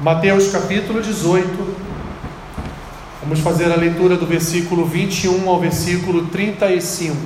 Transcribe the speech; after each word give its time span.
Mateus 0.00 0.52
capítulo 0.52 1.02
18. 1.02 1.76
Vamos 3.20 3.40
fazer 3.40 3.72
a 3.72 3.74
leitura 3.74 4.16
do 4.16 4.26
versículo 4.26 4.86
21 4.86 5.50
ao 5.50 5.58
versículo 5.58 6.26
35. 6.26 7.16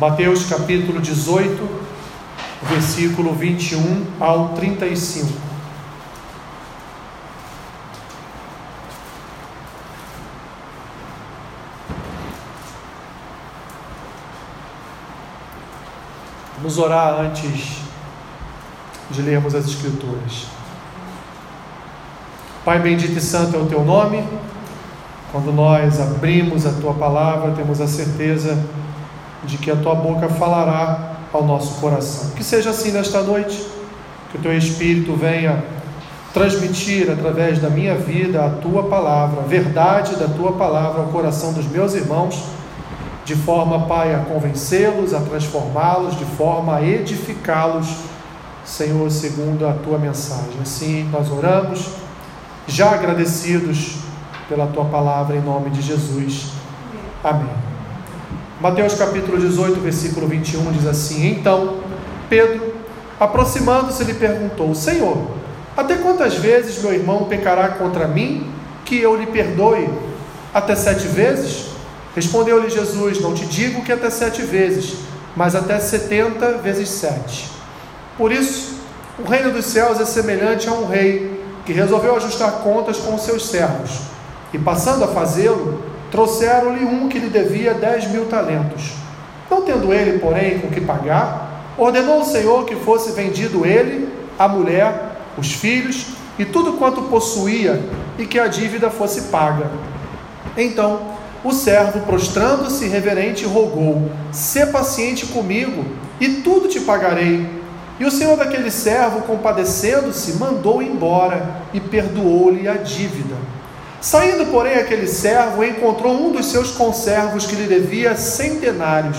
Mateus 0.00 0.46
capítulo 0.46 1.02
18, 1.02 1.68
versículo 2.62 3.34
21 3.34 4.06
ao 4.18 4.54
35. 4.54 5.30
Vamos 16.56 16.78
orar 16.78 17.20
antes 17.20 17.91
de 19.12 19.22
lermos 19.22 19.54
as 19.54 19.66
Escrituras. 19.66 20.46
Pai 22.64 22.78
bendito 22.78 23.16
e 23.16 23.20
santo 23.20 23.56
é 23.56 23.58
o 23.58 23.66
teu 23.66 23.84
nome. 23.84 24.24
Quando 25.30 25.52
nós 25.52 26.00
abrimos 26.00 26.66
a 26.66 26.72
tua 26.72 26.94
palavra, 26.94 27.52
temos 27.52 27.80
a 27.80 27.86
certeza 27.86 28.58
de 29.44 29.58
que 29.58 29.70
a 29.70 29.76
tua 29.76 29.94
boca 29.94 30.28
falará 30.28 31.16
ao 31.32 31.44
nosso 31.44 31.80
coração. 31.80 32.30
Que 32.30 32.44
seja 32.44 32.70
assim 32.70 32.92
nesta 32.92 33.22
noite, 33.22 33.66
que 34.30 34.38
o 34.38 34.40
teu 34.40 34.56
Espírito 34.56 35.14
venha 35.14 35.62
transmitir 36.32 37.10
através 37.10 37.58
da 37.58 37.68
minha 37.68 37.94
vida 37.96 38.44
a 38.44 38.50
tua 38.50 38.84
palavra, 38.84 39.40
a 39.40 39.46
verdade 39.46 40.16
da 40.16 40.28
tua 40.28 40.52
palavra 40.52 41.02
ao 41.02 41.08
coração 41.08 41.52
dos 41.52 41.66
meus 41.66 41.94
irmãos 41.94 42.42
de 43.24 43.36
forma, 43.36 43.86
Pai, 43.86 44.14
a 44.14 44.18
convencê-los, 44.18 45.14
a 45.14 45.20
transformá-los, 45.20 46.18
de 46.18 46.24
forma 46.24 46.76
a 46.76 46.82
edificá-los, 46.84 47.86
Senhor, 48.64 49.10
segundo 49.10 49.66
a 49.66 49.72
tua 49.72 49.98
mensagem. 49.98 50.54
Assim 50.60 51.08
nós 51.10 51.30
oramos, 51.30 51.88
já 52.66 52.90
agradecidos 52.90 53.96
pela 54.48 54.66
tua 54.66 54.84
palavra, 54.84 55.36
em 55.36 55.40
nome 55.40 55.70
de 55.70 55.82
Jesus. 55.82 56.52
Amém. 57.22 57.50
Mateus 58.60 58.94
capítulo 58.94 59.38
18, 59.38 59.80
versículo 59.80 60.28
21 60.28 60.70
diz 60.72 60.86
assim: 60.86 61.26
Então, 61.30 61.78
Pedro, 62.28 62.74
aproximando-se, 63.18 64.04
lhe 64.04 64.14
perguntou: 64.14 64.74
Senhor, 64.74 65.18
até 65.76 65.96
quantas 65.96 66.34
vezes 66.34 66.82
meu 66.82 66.92
irmão 66.92 67.24
pecará 67.24 67.68
contra 67.70 68.06
mim 68.06 68.46
que 68.84 68.98
eu 68.98 69.16
lhe 69.16 69.26
perdoe? 69.26 69.88
Até 70.54 70.76
sete 70.76 71.08
vezes? 71.08 71.70
Respondeu-lhe 72.14 72.70
Jesus: 72.70 73.20
Não 73.20 73.34
te 73.34 73.46
digo 73.46 73.82
que 73.82 73.90
até 73.90 74.10
sete 74.10 74.42
vezes, 74.42 74.98
mas 75.34 75.56
até 75.56 75.80
setenta 75.80 76.58
vezes 76.58 76.88
sete. 76.88 77.61
Por 78.16 78.30
isso, 78.30 78.80
o 79.18 79.28
reino 79.28 79.50
dos 79.50 79.66
céus 79.66 80.00
é 80.00 80.04
semelhante 80.04 80.68
a 80.68 80.72
um 80.72 80.86
rei 80.86 81.40
que 81.64 81.72
resolveu 81.72 82.16
ajustar 82.16 82.50
contas 82.62 82.98
com 82.98 83.16
seus 83.18 83.46
servos. 83.46 84.00
E 84.52 84.58
passando 84.58 85.04
a 85.04 85.08
fazê-lo, 85.08 85.82
trouxeram-lhe 86.10 86.84
um 86.84 87.08
que 87.08 87.18
lhe 87.18 87.28
devia 87.28 87.72
dez 87.74 88.06
mil 88.10 88.26
talentos. 88.26 88.92
Não 89.50 89.62
tendo 89.62 89.92
ele, 89.92 90.18
porém, 90.18 90.58
com 90.58 90.68
que 90.68 90.80
pagar, 90.80 91.74
ordenou 91.78 92.20
o 92.20 92.24
Senhor 92.24 92.64
que 92.64 92.76
fosse 92.76 93.12
vendido 93.12 93.64
ele, 93.64 94.08
a 94.38 94.48
mulher, 94.48 95.16
os 95.36 95.52
filhos 95.52 96.06
e 96.38 96.44
tudo 96.44 96.74
quanto 96.74 97.02
possuía, 97.02 97.80
e 98.18 98.26
que 98.26 98.38
a 98.38 98.46
dívida 98.46 98.90
fosse 98.90 99.22
paga. 99.22 99.70
Então, 100.56 101.00
o 101.44 101.52
servo, 101.52 102.00
prostrando-se 102.00 102.86
reverente, 102.86 103.44
rogou: 103.44 104.10
Sê 104.32 104.66
paciente 104.66 105.26
comigo, 105.26 105.84
e 106.20 106.40
tudo 106.42 106.68
te 106.68 106.80
pagarei. 106.80 107.61
E 108.02 108.04
o 108.04 108.10
senhor 108.10 108.36
daquele 108.36 108.68
servo, 108.68 109.20
compadecendo-se, 109.20 110.32
mandou 110.32 110.82
embora 110.82 111.62
e 111.72 111.78
perdoou-lhe 111.78 112.66
a 112.66 112.74
dívida. 112.74 113.36
Saindo, 114.00 114.46
porém, 114.46 114.74
aquele 114.74 115.06
servo 115.06 115.62
encontrou 115.62 116.12
um 116.12 116.32
dos 116.32 116.46
seus 116.46 116.72
conservos 116.72 117.46
que 117.46 117.54
lhe 117.54 117.68
devia 117.68 118.16
centenários, 118.16 119.18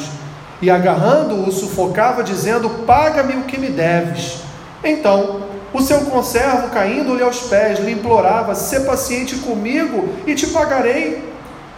e 0.62 0.70
agarrando-o, 0.70 1.50
sufocava, 1.50 2.26
dizendo: 2.26 2.70
Paga-me 2.86 3.38
o 3.38 3.44
que 3.44 3.58
me 3.58 3.70
deves. 3.70 4.40
Então, 4.84 5.44
o 5.72 5.82
seu 5.82 6.02
conservo, 6.02 6.68
caindo-lhe 6.68 7.24
aos 7.24 7.40
pés, 7.44 7.80
lhe 7.80 7.94
implorava: 7.94 8.54
Sê 8.54 8.82
paciente 8.82 9.38
comigo 9.38 10.10
e 10.28 10.36
te 10.36 10.48
pagarei. 10.48 11.24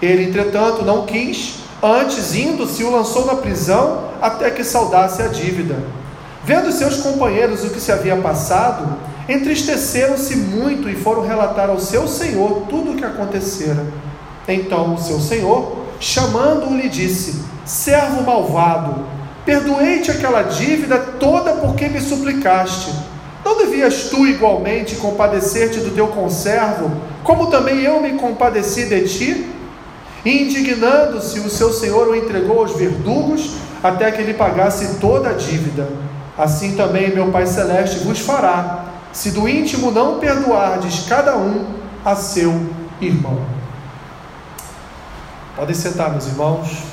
Ele, 0.02 0.24
entretanto, 0.24 0.84
não 0.84 1.06
quis, 1.06 1.60
antes, 1.84 2.34
indo-se, 2.34 2.84
o 2.84 2.90
lançou 2.90 3.28
na 3.28 3.36
prisão 3.36 4.10
até 4.20 4.50
que 4.50 4.64
saudasse 4.64 5.22
a 5.22 5.28
dívida. 5.28 6.04
Vendo 6.46 6.72
seus 6.72 6.98
companheiros 6.98 7.64
o 7.64 7.72
que 7.72 7.82
se 7.82 7.92
havia 7.92 8.16
passado, 8.18 8.98
entristeceram-se 9.28 10.36
muito 10.36 10.88
e 10.88 10.96
foram 10.96 11.24
relatar 11.24 11.72
ao 11.72 11.80
seu 11.80 12.08
senhor 12.08 12.68
tudo 12.70 12.92
o 12.92 12.96
que 12.96 13.04
acontecera. 13.04 13.84
Então 14.48 14.94
o 14.94 15.02
seu 15.02 15.20
senhor, 15.20 15.86
chamando-o, 16.00 16.78
lhe 16.78 16.88
disse: 16.88 17.44
Servo 17.66 18.22
malvado, 18.22 19.08
perdoei-te 19.44 20.12
aquela 20.12 20.44
dívida 20.44 21.00
toda 21.20 21.54
porque 21.54 21.88
me 21.88 22.00
suplicaste. 22.00 22.94
Não 23.44 23.58
devias 23.58 24.10
tu 24.10 24.28
igualmente 24.28 24.98
compadecer-te 24.98 25.80
do 25.80 25.96
teu 25.96 26.10
conservo, 26.10 26.92
como 27.24 27.48
também 27.48 27.82
eu 27.82 28.00
me 28.00 28.20
compadeci 28.20 28.86
de 28.86 29.02
ti? 29.08 29.50
Indignando-se, 30.24 31.40
o 31.40 31.50
seu 31.50 31.74
senhor 31.74 32.08
o 32.08 32.16
entregou 32.16 32.60
aos 32.60 32.76
verdugos 32.76 33.56
até 33.82 34.12
que 34.12 34.22
ele 34.22 34.36
pagasse 34.36 35.00
toda 35.00 35.30
a 35.30 35.34
dívida. 35.34 36.05
Assim 36.38 36.76
também 36.76 37.14
meu 37.14 37.32
Pai 37.32 37.46
Celeste 37.46 38.00
vos 38.00 38.20
fará, 38.20 38.86
se 39.14 39.32
do 39.32 39.48
íntimo 39.48 39.92
não 39.92 40.20
perdoardes 40.20 41.06
cada 41.08 41.38
um 41.38 41.74
a 42.04 42.16
seu 42.16 42.70
irmão. 43.00 43.46
Podem 45.56 45.74
sentar, 45.74 46.12
meus 46.12 46.28
irmãos. 46.28 46.84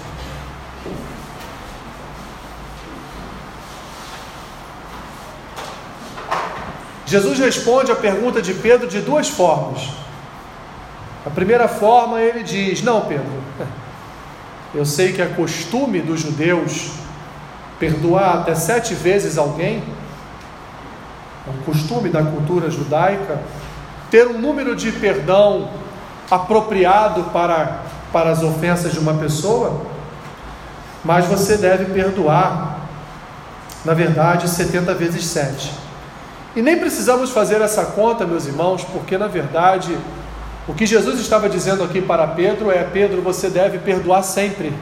Jesus 7.04 7.40
responde 7.40 7.90
à 7.90 7.96
pergunta 7.96 8.40
de 8.40 8.54
Pedro 8.54 8.86
de 8.86 9.00
duas 9.00 9.28
formas. 9.28 9.88
A 11.26 11.30
primeira 11.30 11.66
forma 11.66 12.20
ele 12.22 12.44
diz: 12.44 12.82
Não, 12.82 13.02
Pedro, 13.02 13.26
eu 14.72 14.86
sei 14.86 15.12
que 15.12 15.20
é 15.20 15.26
costume 15.26 16.00
dos 16.00 16.20
judeus 16.20 17.01
perdoar 17.82 18.36
até 18.36 18.54
sete 18.54 18.94
vezes 18.94 19.36
alguém, 19.36 19.82
é 21.44 21.50
um 21.50 21.64
costume 21.64 22.08
da 22.10 22.22
cultura 22.22 22.70
judaica, 22.70 23.40
ter 24.08 24.28
um 24.28 24.38
número 24.38 24.76
de 24.76 24.92
perdão 24.92 25.68
apropriado 26.30 27.24
para, 27.32 27.80
para 28.12 28.30
as 28.30 28.40
ofensas 28.40 28.92
de 28.92 29.00
uma 29.00 29.14
pessoa, 29.14 29.82
mas 31.04 31.26
você 31.26 31.56
deve 31.56 31.86
perdoar, 31.86 32.86
na 33.84 33.94
verdade, 33.94 34.48
70 34.48 34.94
vezes 34.94 35.24
7. 35.24 35.72
E 36.54 36.62
nem 36.62 36.78
precisamos 36.78 37.30
fazer 37.30 37.60
essa 37.60 37.84
conta, 37.86 38.24
meus 38.24 38.46
irmãos, 38.46 38.84
porque 38.84 39.18
na 39.18 39.26
verdade 39.26 39.98
o 40.68 40.72
que 40.72 40.86
Jesus 40.86 41.18
estava 41.18 41.48
dizendo 41.48 41.82
aqui 41.82 42.00
para 42.00 42.28
Pedro 42.28 42.70
é: 42.70 42.84
Pedro, 42.84 43.20
você 43.20 43.50
deve 43.50 43.78
perdoar 43.78 44.22
sempre. 44.22 44.72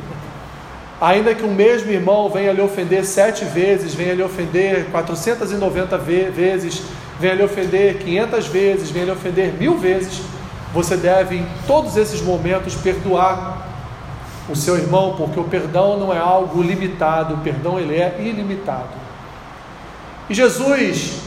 Ainda 1.00 1.34
que 1.34 1.42
o 1.42 1.50
mesmo 1.50 1.90
irmão 1.90 2.28
venha 2.28 2.52
lhe 2.52 2.60
ofender 2.60 3.04
sete 3.06 3.44
vezes, 3.44 3.94
venha 3.94 4.14
lhe 4.14 4.22
ofender 4.22 4.86
490 4.90 5.96
vezes, 5.96 6.82
venha 7.18 7.34
lhe 7.34 7.42
ofender 7.42 7.98
500 7.98 8.46
vezes, 8.46 8.90
venha 8.90 9.06
lhe 9.06 9.10
ofender 9.10 9.54
mil 9.54 9.78
vezes, 9.78 10.20
você 10.74 10.96
deve 10.96 11.36
em 11.36 11.46
todos 11.66 11.96
esses 11.96 12.20
momentos 12.20 12.74
perdoar 12.74 13.66
o 14.48 14.54
seu 14.54 14.76
irmão, 14.76 15.14
porque 15.16 15.40
o 15.40 15.44
perdão 15.44 15.98
não 15.98 16.12
é 16.12 16.18
algo 16.18 16.62
limitado, 16.62 17.34
o 17.34 17.38
perdão 17.38 17.78
ele 17.78 17.96
é 17.96 18.16
ilimitado. 18.20 18.88
E 20.28 20.34
Jesus 20.34 21.20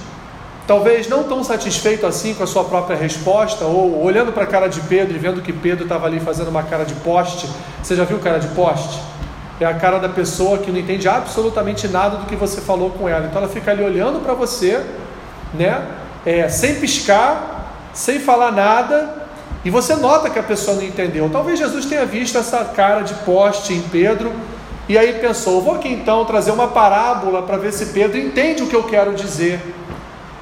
talvez 0.68 1.10
não 1.10 1.24
tão 1.24 1.44
satisfeito 1.44 2.06
assim 2.06 2.34
com 2.34 2.44
a 2.44 2.48
sua 2.48 2.64
própria 2.64 2.96
resposta, 2.96 3.66
ou 3.66 4.04
olhando 4.04 4.32
para 4.32 4.44
a 4.44 4.48
cara 4.48 4.68
de 4.68 4.80
Pedro 4.82 5.16
e 5.16 5.20
vendo 5.20 5.42
que 5.42 5.52
Pedro 5.52 5.84
estava 5.84 6.06
ali 6.06 6.20
fazendo 6.20 6.50
uma 6.50 6.64
cara 6.64 6.86
de 6.86 6.94
poste. 6.96 7.50
Você 7.82 7.96
já 7.96 8.06
viu 8.06 8.20
cara 8.20 8.40
de 8.40 8.48
poste? 8.50 9.00
É 9.60 9.66
a 9.66 9.74
cara 9.74 10.00
da 10.00 10.10
pessoa 10.10 10.58
que 10.58 10.72
não 10.72 10.80
entende 10.80 11.08
absolutamente 11.08 11.88
nada 11.88 12.18
do 12.18 12.26
que 12.26 12.36
você 12.36 12.60
falou 12.60 12.90
com 12.90 13.08
ela. 13.08 13.28
Então 13.28 13.42
ela 13.42 13.52
fica 13.52 13.72
ali 13.72 13.84
olhando 13.84 14.20
para 14.20 14.34
você, 14.34 14.84
né? 15.54 15.86
É, 16.26 16.50
sem 16.50 16.76
piscar, 16.76 17.90
sem 17.94 18.20
falar 18.20 18.52
nada, 18.52 19.24
e 19.66 19.70
você 19.70 19.96
nota 19.96 20.30
que 20.30 20.38
a 20.38 20.44
pessoa 20.44 20.76
não 20.76 20.84
entendeu. 20.84 21.30
Talvez 21.32 21.58
Jesus 21.58 21.86
tenha 21.86 22.06
visto 22.06 22.38
essa 22.38 22.66
cara 22.66 23.02
de 23.02 23.14
poste 23.26 23.74
em 23.74 23.82
Pedro 23.82 24.34
e 24.90 24.98
aí 24.98 25.14
pensou: 25.20 25.62
vou 25.62 25.76
aqui 25.76 25.88
então 25.88 26.26
trazer 26.26 26.52
uma 26.52 26.68
parábola 26.68 27.44
para 27.44 27.58
ver 27.58 27.72
se 27.72 27.88
Pedro 27.88 28.18
entende 28.18 28.64
o 28.64 28.68
que 28.68 28.76
eu 28.76 28.84
quero 28.84 29.14
dizer. 29.14 29.62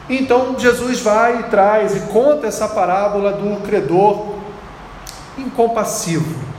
Então 0.10 0.56
Jesus 0.58 1.00
vai 1.00 1.42
e 1.42 1.44
traz 1.44 1.96
e 1.96 2.00
conta 2.12 2.48
essa 2.48 2.68
parábola 2.68 3.32
do 3.34 3.62
credor 3.62 4.36
incompassivo. 5.38 6.51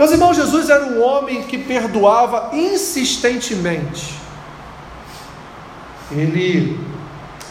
Meus 0.00 0.12
irmãos, 0.12 0.34
Jesus 0.34 0.70
era 0.70 0.82
um 0.82 1.02
homem 1.02 1.42
que 1.42 1.58
perdoava 1.58 2.56
insistentemente. 2.56 4.14
ele 6.10 6.80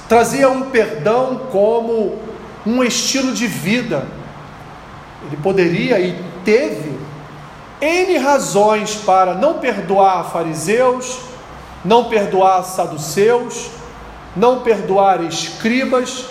trazia 0.07 0.50
um 0.50 0.72
perdão 0.72 1.42
como 1.51 2.18
um 2.66 2.84
estilo 2.84 3.34
de 3.34 3.46
vida. 3.46 4.04
Ele 5.28 5.38
poderia 5.44 6.00
e 6.00 6.19
teve 6.44 6.98
N 7.80 8.18
razões 8.18 8.96
para 8.96 9.36
não 9.36 9.60
perdoar 9.60 10.31
fariseus, 10.31 11.19
não 11.86 12.06
perdoar 12.06 12.63
saduceus, 12.63 13.69
não 14.36 14.62
perdoar 14.62 15.22
escribas. 15.24 16.25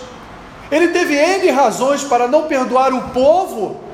Ele 0.69 0.89
teve 0.89 1.15
N 1.15 1.49
razões 1.53 2.03
para 2.03 2.27
não 2.27 2.49
perdoar 2.49 2.93
o 2.93 3.03
povo, 3.11 3.88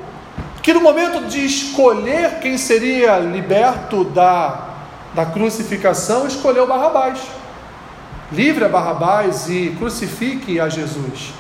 que 0.64 0.72
no 0.72 0.81
momento 0.81 1.26
de 1.26 1.44
escolher 1.44 2.38
quem 2.40 2.56
seria 2.56 3.19
liberto 3.19 4.02
da, 4.02 4.69
da 5.12 5.26
crucificação, 5.26 6.26
escolheu 6.26 6.66
Barrabás. 6.66 7.19
Livre 8.32 8.64
a 8.64 8.69
Barrabás 8.70 9.46
e 9.50 9.76
crucifique 9.78 10.58
a 10.58 10.70
Jesus. 10.70 11.34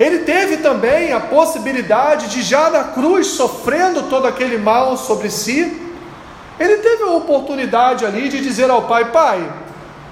Ele 0.00 0.18
teve 0.24 0.56
também 0.56 1.12
a 1.12 1.20
possibilidade 1.20 2.26
de, 2.26 2.42
já 2.42 2.68
na 2.70 2.82
cruz, 2.82 3.28
sofrendo 3.28 4.02
todo 4.10 4.26
aquele 4.26 4.58
mal 4.58 4.96
sobre 4.96 5.30
si, 5.30 5.80
ele 6.58 6.78
teve 6.78 7.04
a 7.04 7.12
oportunidade 7.12 8.04
ali 8.04 8.28
de 8.28 8.40
dizer 8.40 8.68
ao 8.68 8.82
Pai: 8.82 9.12
Pai, 9.12 9.48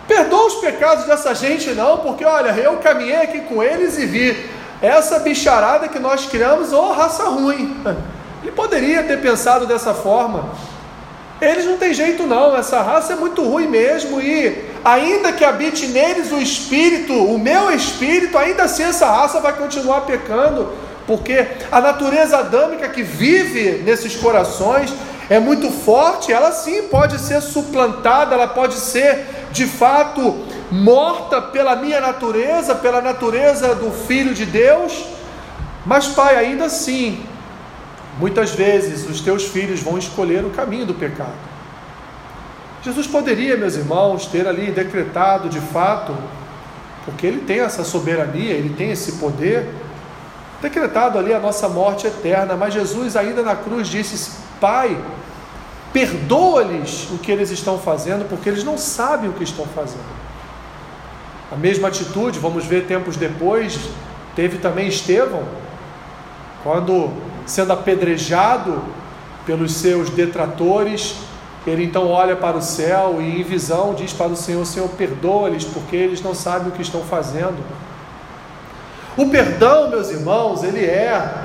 perdoa 0.06 0.46
os 0.46 0.54
pecados 0.54 1.06
dessa 1.06 1.34
gente, 1.34 1.70
não, 1.70 1.98
porque 1.98 2.24
olha, 2.24 2.50
eu 2.50 2.76
caminhei 2.76 3.16
aqui 3.16 3.40
com 3.40 3.60
eles 3.60 3.98
e 3.98 4.06
vi 4.06 4.54
essa 4.84 5.18
bicharada 5.18 5.88
que 5.88 5.98
nós 5.98 6.26
criamos, 6.26 6.72
ô 6.72 6.80
oh, 6.80 6.92
raça 6.92 7.24
ruim. 7.24 7.76
Ele 8.42 8.52
poderia 8.52 9.02
ter 9.02 9.20
pensado 9.20 9.66
dessa 9.66 9.94
forma. 9.94 10.50
Eles 11.40 11.64
não 11.64 11.76
tem 11.76 11.92
jeito 11.92 12.26
não, 12.26 12.56
essa 12.56 12.80
raça 12.80 13.14
é 13.14 13.16
muito 13.16 13.42
ruim 13.42 13.66
mesmo 13.66 14.20
e 14.20 14.64
ainda 14.84 15.32
que 15.32 15.44
habite 15.44 15.86
neles 15.88 16.30
o 16.30 16.38
espírito, 16.38 17.12
o 17.12 17.38
meu 17.38 17.70
espírito, 17.70 18.38
ainda 18.38 18.64
assim 18.64 18.84
essa 18.84 19.06
raça 19.06 19.40
vai 19.40 19.52
continuar 19.54 20.02
pecando, 20.02 20.72
porque 21.06 21.46
a 21.72 21.80
natureza 21.80 22.38
adâmica 22.38 22.88
que 22.88 23.02
vive 23.02 23.82
nesses 23.82 24.14
corações 24.14 24.92
é 25.28 25.38
muito 25.38 25.70
forte, 25.70 26.32
ela 26.32 26.52
sim 26.52 26.84
pode 26.84 27.18
ser 27.18 27.40
suplantada, 27.40 28.34
ela 28.34 28.48
pode 28.48 28.74
ser 28.74 29.26
de 29.52 29.66
fato 29.66 30.44
morta 30.70 31.40
pela 31.40 31.76
minha 31.76 32.00
natureza, 32.00 32.74
pela 32.74 33.00
natureza 33.00 33.74
do 33.74 33.90
Filho 33.90 34.34
de 34.34 34.44
Deus, 34.44 35.04
mas 35.86 36.08
Pai, 36.08 36.36
ainda 36.36 36.64
assim, 36.64 37.24
Muitas 38.18 38.50
vezes 38.50 39.08
os 39.08 39.20
teus 39.20 39.44
filhos 39.44 39.80
vão 39.80 39.98
escolher 39.98 40.44
o 40.44 40.50
caminho 40.50 40.86
do 40.86 40.94
pecado. 40.94 41.34
Jesus 42.82 43.06
poderia, 43.06 43.56
meus 43.56 43.74
irmãos, 43.74 44.26
ter 44.26 44.46
ali 44.46 44.70
decretado 44.70 45.48
de 45.48 45.58
fato, 45.58 46.14
porque 47.04 47.26
ele 47.26 47.40
tem 47.40 47.60
essa 47.60 47.82
soberania, 47.82 48.52
ele 48.52 48.74
tem 48.74 48.92
esse 48.92 49.12
poder, 49.12 49.68
decretado 50.62 51.18
ali 51.18 51.34
a 51.34 51.40
nossa 51.40 51.68
morte 51.68 52.06
eterna, 52.06 52.54
mas 52.54 52.72
Jesus 52.72 53.16
ainda 53.16 53.42
na 53.42 53.56
cruz 53.56 53.88
disse: 53.88 54.38
Pai, 54.60 54.96
perdoa-lhes 55.92 57.08
o 57.10 57.18
que 57.18 57.30
eles 57.30 57.50
estão 57.50 57.78
fazendo, 57.78 58.28
porque 58.28 58.48
eles 58.48 58.64
não 58.64 58.76
sabem 58.76 59.30
o 59.30 59.32
que 59.32 59.44
estão 59.44 59.64
fazendo. 59.66 60.24
A 61.52 61.56
mesma 61.56 61.88
atitude, 61.88 62.38
vamos 62.38 62.64
ver 62.64 62.86
tempos 62.86 63.16
depois, 63.16 63.78
teve 64.34 64.58
também 64.58 64.88
Estevão, 64.88 65.44
quando 66.62 67.10
sendo 67.46 67.72
apedrejado 67.72 68.82
pelos 69.46 69.74
seus 69.74 70.10
detratores, 70.10 71.14
ele 71.66 71.84
então 71.84 72.08
olha 72.08 72.34
para 72.34 72.56
o 72.56 72.62
céu 72.62 73.18
e, 73.20 73.40
em 73.40 73.42
visão, 73.42 73.94
diz 73.94 74.12
para 74.12 74.28
o 74.28 74.36
Senhor: 74.36 74.64
Senhor, 74.66 74.88
perdoa-lhes, 74.90 75.64
porque 75.64 75.94
eles 75.94 76.22
não 76.22 76.34
sabem 76.34 76.68
o 76.68 76.72
que 76.72 76.82
estão 76.82 77.02
fazendo. 77.02 77.56
O 79.16 79.28
perdão, 79.28 79.88
meus 79.88 80.10
irmãos, 80.10 80.64
ele 80.64 80.84
é 80.84 81.44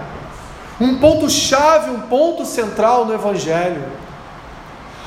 um 0.79 0.97
ponto-chave, 0.97 1.91
um 1.91 2.01
ponto 2.01 2.45
central 2.45 3.05
no 3.05 3.13
Evangelho. 3.13 3.83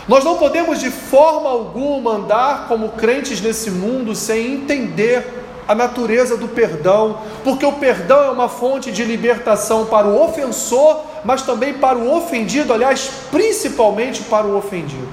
Nós 0.06 0.24
não 0.24 0.36
podemos 0.36 0.80
de 0.80 0.90
forma 0.90 1.48
alguma 1.48 2.12
andar 2.12 2.66
como 2.68 2.90
crentes 2.90 3.40
nesse 3.40 3.70
mundo 3.70 4.14
sem 4.14 4.54
entender 4.54 5.40
a 5.66 5.74
natureza 5.74 6.36
do 6.36 6.48
perdão, 6.48 7.18
porque 7.44 7.64
o 7.64 7.72
perdão 7.72 8.24
é 8.24 8.30
uma 8.30 8.48
fonte 8.48 8.90
de 8.90 9.04
libertação 9.04 9.86
para 9.86 10.08
o 10.08 10.22
ofensor, 10.22 11.04
mas 11.24 11.42
também 11.42 11.74
para 11.74 11.96
o 11.96 12.14
ofendido, 12.16 12.72
aliás, 12.72 13.10
principalmente 13.30 14.22
para 14.24 14.46
o 14.46 14.56
ofendido. 14.56 15.08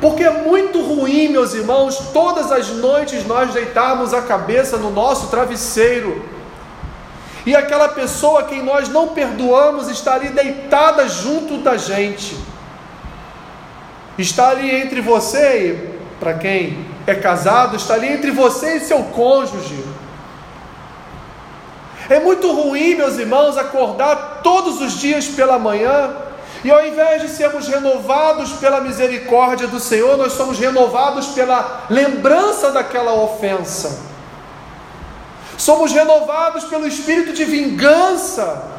Porque 0.00 0.22
é 0.22 0.30
muito 0.30 0.80
ruim, 0.80 1.28
meus 1.28 1.52
irmãos, 1.52 1.96
todas 2.12 2.50
as 2.50 2.70
noites 2.70 3.26
nós 3.26 3.52
deitarmos 3.52 4.14
a 4.14 4.22
cabeça 4.22 4.76
no 4.76 4.90
nosso 4.90 5.28
travesseiro 5.28 6.24
e 7.44 7.56
aquela 7.56 7.88
pessoa 7.88 8.44
quem 8.44 8.62
nós 8.62 8.88
não 8.88 9.08
perdoamos 9.08 9.88
está 9.88 10.14
ali 10.14 10.28
deitada 10.28 11.08
junto 11.08 11.58
da 11.58 11.76
gente, 11.76 12.36
está 14.16 14.50
ali 14.50 14.70
entre 14.70 15.00
você 15.00 15.98
e 15.98 16.02
para 16.20 16.34
quem 16.34 16.86
é 17.06 17.14
casado, 17.14 17.76
está 17.76 17.94
ali 17.94 18.08
entre 18.08 18.30
você 18.30 18.76
e 18.76 18.80
seu 18.80 19.02
cônjuge. 19.04 19.84
É 22.08 22.20
muito 22.20 22.52
ruim, 22.52 22.94
meus 22.94 23.18
irmãos, 23.18 23.56
acordar 23.56 24.40
todos 24.42 24.80
os 24.80 24.92
dias 25.00 25.26
pela 25.26 25.58
manhã 25.58 26.14
e 26.64 26.70
ao 26.70 26.86
invés 26.86 27.22
de 27.22 27.28
sermos 27.28 27.66
renovados 27.66 28.52
pela 28.52 28.80
misericórdia 28.80 29.66
do 29.66 29.80
Senhor, 29.80 30.16
nós 30.16 30.32
somos 30.32 30.58
renovados 30.58 31.28
pela 31.28 31.86
lembrança 31.90 32.70
daquela 32.70 33.14
ofensa. 33.14 34.11
Somos 35.62 35.92
renovados 35.92 36.64
pelo 36.64 36.88
espírito 36.88 37.32
de 37.32 37.44
vingança 37.44 38.70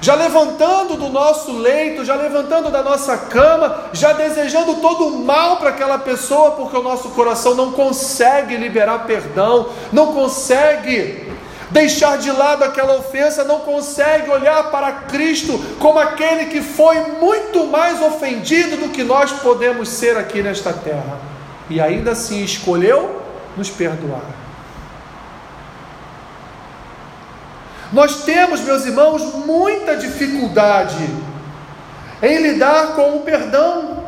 já 0.00 0.14
levantando 0.14 0.96
do 0.96 1.10
nosso 1.10 1.52
leito, 1.52 2.02
já 2.02 2.14
levantando 2.14 2.70
da 2.70 2.82
nossa 2.82 3.16
cama, 3.16 3.90
já 3.92 4.14
desejando 4.14 4.76
todo 4.76 5.08
o 5.08 5.24
mal 5.24 5.58
para 5.58 5.70
aquela 5.70 5.98
pessoa, 5.98 6.52
porque 6.52 6.76
o 6.76 6.82
nosso 6.82 7.10
coração 7.10 7.54
não 7.54 7.72
consegue 7.72 8.56
liberar 8.56 9.06
perdão, 9.06 9.68
não 9.92 10.14
consegue 10.14 11.30
deixar 11.70 12.16
de 12.16 12.30
lado 12.30 12.64
aquela 12.64 12.96
ofensa, 12.96 13.44
não 13.44 13.60
consegue 13.60 14.30
olhar 14.30 14.70
para 14.70 14.92
Cristo 14.92 15.58
como 15.78 15.98
aquele 15.98 16.46
que 16.46 16.62
foi 16.62 17.00
muito 17.20 17.66
mais 17.66 18.00
ofendido 18.00 18.78
do 18.78 18.88
que 18.90 19.04
nós 19.04 19.30
podemos 19.30 19.90
ser 19.90 20.16
aqui 20.16 20.42
nesta 20.42 20.72
terra, 20.72 21.18
e 21.68 21.80
ainda 21.80 22.12
assim 22.12 22.42
escolheu 22.42 23.22
nos 23.56 23.68
perdoar. 23.68 24.43
Nós 27.94 28.24
temos, 28.24 28.60
meus 28.60 28.84
irmãos, 28.84 29.22
muita 29.46 29.96
dificuldade 29.96 31.08
em 32.20 32.42
lidar 32.42 32.96
com 32.96 33.16
o 33.16 33.20
perdão. 33.20 34.04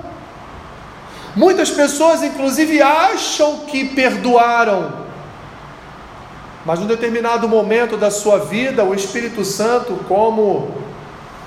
Muitas 1.37 1.71
pessoas, 1.71 2.21
inclusive, 2.21 2.83
acham 2.83 3.59
que 3.61 3.85
perdoaram, 3.85 4.93
mas 6.65 6.81
num 6.81 6.87
determinado 6.89 7.49
momento 7.49 7.97
da 7.97 8.11
sua 8.11 8.41
vida, 8.41 8.83
o 8.83 8.93
Espírito 8.93 9.45
Santo, 9.45 10.01
como, 10.09 10.75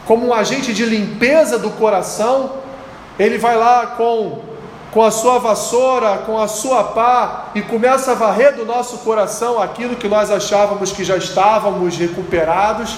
como 0.06 0.28
um 0.28 0.34
agente 0.34 0.74
de 0.74 0.86
limpeza 0.86 1.60
do 1.60 1.72
coração, 1.72 2.54
ele 3.20 3.38
vai 3.38 3.58
lá 3.58 3.86
com 3.86 4.40
com 4.92 5.04
a 5.04 5.12
sua 5.12 5.38
vassoura, 5.38 6.18
com 6.26 6.38
a 6.38 6.48
sua 6.48 6.84
pá 6.84 7.50
e 7.54 7.62
começa 7.62 8.12
a 8.12 8.16
varrer 8.16 8.56
do 8.56 8.66
nosso 8.66 9.00
coração 9.00 9.62
aquilo 9.62 9.96
que 9.96 10.08
nós 10.08 10.32
achávamos 10.32 10.92
que 10.92 11.04
já 11.04 11.16
estávamos 11.16 11.96
recuperados. 11.96 12.98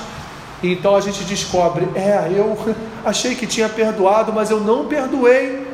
E 0.63 0.71
então 0.71 0.95
a 0.95 1.01
gente 1.01 1.23
descobre: 1.23 1.87
é, 1.95 2.31
eu 2.33 2.57
achei 3.03 3.35
que 3.35 3.45
tinha 3.45 3.67
perdoado, 3.67 4.31
mas 4.31 4.49
eu 4.49 4.59
não 4.59 4.85
perdoei. 4.85 5.69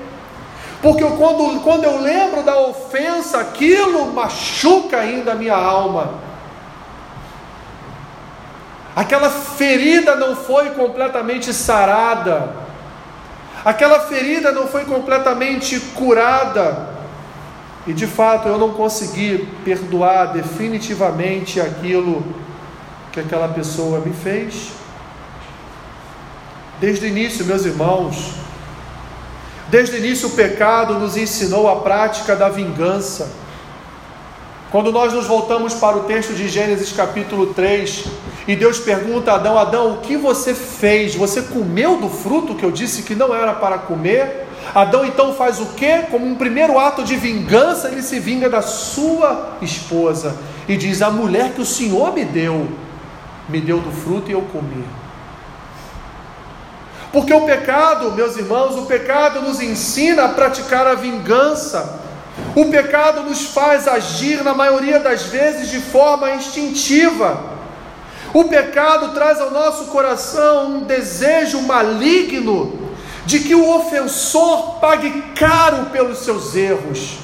Porque 0.82 1.04
eu, 1.04 1.12
quando, 1.12 1.60
quando 1.62 1.84
eu 1.84 2.00
lembro 2.00 2.44
da 2.44 2.60
ofensa, 2.60 3.40
aquilo 3.40 4.14
machuca 4.14 4.98
ainda 4.98 5.32
a 5.32 5.36
minha 5.36 5.56
alma. 5.56 6.28
Aquela 8.96 9.30
ferida 9.30 10.16
não 10.16 10.36
foi 10.36 10.72
completamente 10.72 11.54
sarada 11.54 12.67
aquela 13.68 14.00
ferida 14.00 14.50
não 14.54 14.66
foi 14.66 14.86
completamente 14.86 15.78
curada, 15.94 16.88
e 17.86 17.92
de 17.92 18.08
fato 18.08 18.48
eu 18.48 18.58
não 18.58 18.72
consegui 18.72 19.46
perdoar 19.66 20.28
definitivamente 20.32 21.60
aquilo 21.60 22.24
que 23.12 23.20
aquela 23.20 23.50
pessoa 23.50 24.00
me 24.00 24.14
fez. 24.14 24.70
Desde 26.80 27.08
o 27.08 27.10
início, 27.10 27.44
meus 27.44 27.66
irmãos, 27.66 28.36
desde 29.68 29.98
o 29.98 30.00
início 30.00 30.30
o 30.30 30.32
pecado 30.32 30.94
nos 30.94 31.18
ensinou 31.18 31.70
a 31.70 31.82
prática 31.82 32.38
da 32.38 32.48
vingança. 32.48 33.30
Quando 34.78 34.92
nós 34.92 35.12
nos 35.12 35.26
voltamos 35.26 35.74
para 35.74 35.98
o 35.98 36.02
texto 36.02 36.36
de 36.36 36.48
Gênesis 36.48 36.94
capítulo 36.94 37.48
3, 37.48 38.06
e 38.48 38.56
Deus 38.56 38.78
pergunta 38.78 39.32
a 39.32 39.34
Adão: 39.34 39.58
Adão, 39.58 39.94
o 39.94 39.98
que 40.02 40.16
você 40.16 40.54
fez? 40.54 41.16
Você 41.16 41.42
comeu 41.42 41.98
do 41.98 42.08
fruto 42.08 42.54
que 42.54 42.64
eu 42.64 42.70
disse 42.70 43.02
que 43.02 43.16
não 43.16 43.34
era 43.34 43.54
para 43.54 43.80
comer? 43.80 44.46
Adão 44.76 45.04
então 45.04 45.34
faz 45.34 45.60
o 45.60 45.66
que? 45.74 46.04
Como 46.12 46.28
um 46.28 46.36
primeiro 46.36 46.78
ato 46.78 47.04
de 47.04 47.16
vingança, 47.16 47.88
ele 47.88 48.04
se 48.04 48.20
vinga 48.20 48.52
da 48.52 48.62
sua 48.62 49.58
esposa 49.64 50.38
e 50.70 50.78
diz: 50.78 51.02
A 51.02 51.10
mulher 51.10 51.54
que 51.54 51.62
o 51.62 51.66
Senhor 51.66 52.14
me 52.14 52.24
deu, 52.24 52.68
me 53.50 53.60
deu 53.60 53.80
do 53.80 53.92
fruto 53.92 54.30
e 54.30 54.34
eu 54.34 54.44
comi. 54.44 54.86
Porque 57.12 57.34
o 57.34 57.48
pecado, 57.48 58.12
meus 58.12 58.38
irmãos, 58.38 58.76
o 58.76 58.86
pecado 58.86 59.42
nos 59.42 59.60
ensina 59.60 60.26
a 60.26 60.30
praticar 60.30 60.86
a 60.86 60.94
vingança. 60.94 62.06
O 62.56 62.66
pecado 62.66 63.22
nos 63.22 63.46
faz 63.46 63.88
agir, 63.88 64.44
na 64.44 64.54
maioria 64.54 65.00
das 65.00 65.24
vezes, 65.24 65.70
de 65.70 65.80
forma 65.80 66.32
instintiva. 66.32 67.58
O 68.34 68.46
pecado 68.46 69.14
traz 69.14 69.40
ao 69.40 69.52
nosso 69.52 69.86
coração 69.86 70.78
um 70.78 70.80
desejo 70.82 71.62
maligno 71.62 72.88
de 73.26 73.40
que 73.40 73.54
o 73.54 73.76
ofensor 73.76 74.80
pague 74.80 75.22
caro 75.36 75.88
pelos 75.88 76.20
seus 76.20 76.56
erros, 76.56 77.18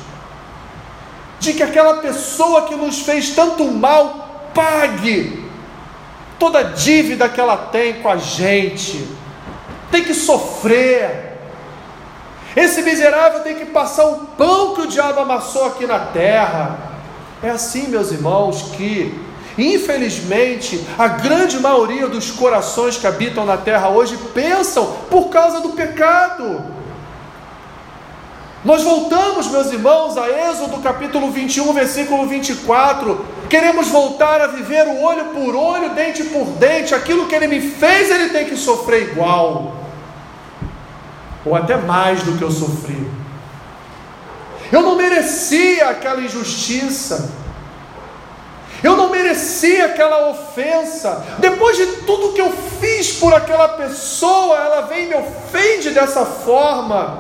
de 1.40 1.54
que 1.54 1.64
aquela 1.64 1.96
pessoa 1.96 2.64
que 2.64 2.76
nos 2.76 3.02
fez 3.02 3.30
tanto 3.32 3.64
mal 3.66 4.52
pague 4.54 5.44
toda 6.38 6.60
a 6.60 6.64
dívida 6.64 7.30
que 7.30 7.40
ela 7.40 7.56
tem 7.56 8.02
com 8.02 8.10
a 8.10 8.18
gente, 8.18 9.08
tem 9.90 10.04
que 10.04 10.14
sofrer. 10.14 11.23
Esse 12.56 12.82
miserável 12.82 13.42
tem 13.42 13.56
que 13.56 13.66
passar 13.66 14.06
o 14.06 14.26
pão 14.38 14.76
que 14.76 14.82
o 14.82 14.88
diabo 14.88 15.20
amassou 15.22 15.66
aqui 15.66 15.86
na 15.86 16.00
terra. 16.00 16.78
É 17.42 17.50
assim, 17.50 17.88
meus 17.88 18.12
irmãos, 18.12 18.74
que 18.76 19.14
Infelizmente, 19.58 20.84
a 20.98 21.08
grande 21.08 21.60
maioria 21.60 22.08
dos 22.08 22.32
corações 22.32 22.98
que 22.98 23.06
habitam 23.06 23.46
na 23.46 23.56
terra 23.56 23.90
hoje 23.90 24.18
pensam 24.34 24.96
por 25.10 25.30
causa 25.30 25.62
do 25.62 25.70
pecado. 25.70 26.64
Nós 28.66 28.82
voltamos, 28.82 29.52
meus 29.52 29.72
irmãos, 29.72 30.18
a 30.18 30.28
Êxodo 30.28 30.78
capítulo 30.82 31.30
21, 31.30 31.72
versículo 31.74 32.26
24. 32.26 33.26
Queremos 33.50 33.90
voltar 33.90 34.42
a 34.42 34.48
viver 34.48 34.88
o 34.88 35.02
olho 35.02 35.26
por 35.26 35.54
olho, 35.54 35.90
dente 35.90 36.24
por 36.24 36.46
dente. 36.46 36.96
Aquilo 36.96 37.28
que 37.28 37.36
ele 37.36 37.48
me 37.48 37.60
fez, 37.60 38.10
ele 38.10 38.30
tem 38.30 38.46
que 38.46 38.56
sofrer 38.56 39.12
igual, 39.12 39.74
ou 41.46 41.56
até 41.56 41.78
mais 41.78 42.24
do 42.24 42.38
que 42.38 42.44
eu 42.44 42.52
sofri. 42.52 43.10
Eu 44.72 44.82
não 44.82 44.96
merecia 44.96 45.90
aquela 45.90 46.22
injustiça. 46.22 47.32
Eu 48.82 48.98
não 48.98 49.10
merecia 49.10 49.86
aquela 49.86 50.30
ofensa. 50.30 51.24
Depois 51.40 51.78
de 51.78 51.86
tudo 52.06 52.34
que 52.34 52.42
eu 52.42 52.52
fiz 52.52 53.14
por 53.14 53.34
aquela 53.34 53.70
pessoa, 53.70 54.58
ela 54.58 54.82
vem 54.82 55.06
e 55.06 55.08
me 55.08 55.16
ofende 55.16 55.92
dessa 55.92 56.26
forma. 56.26 57.20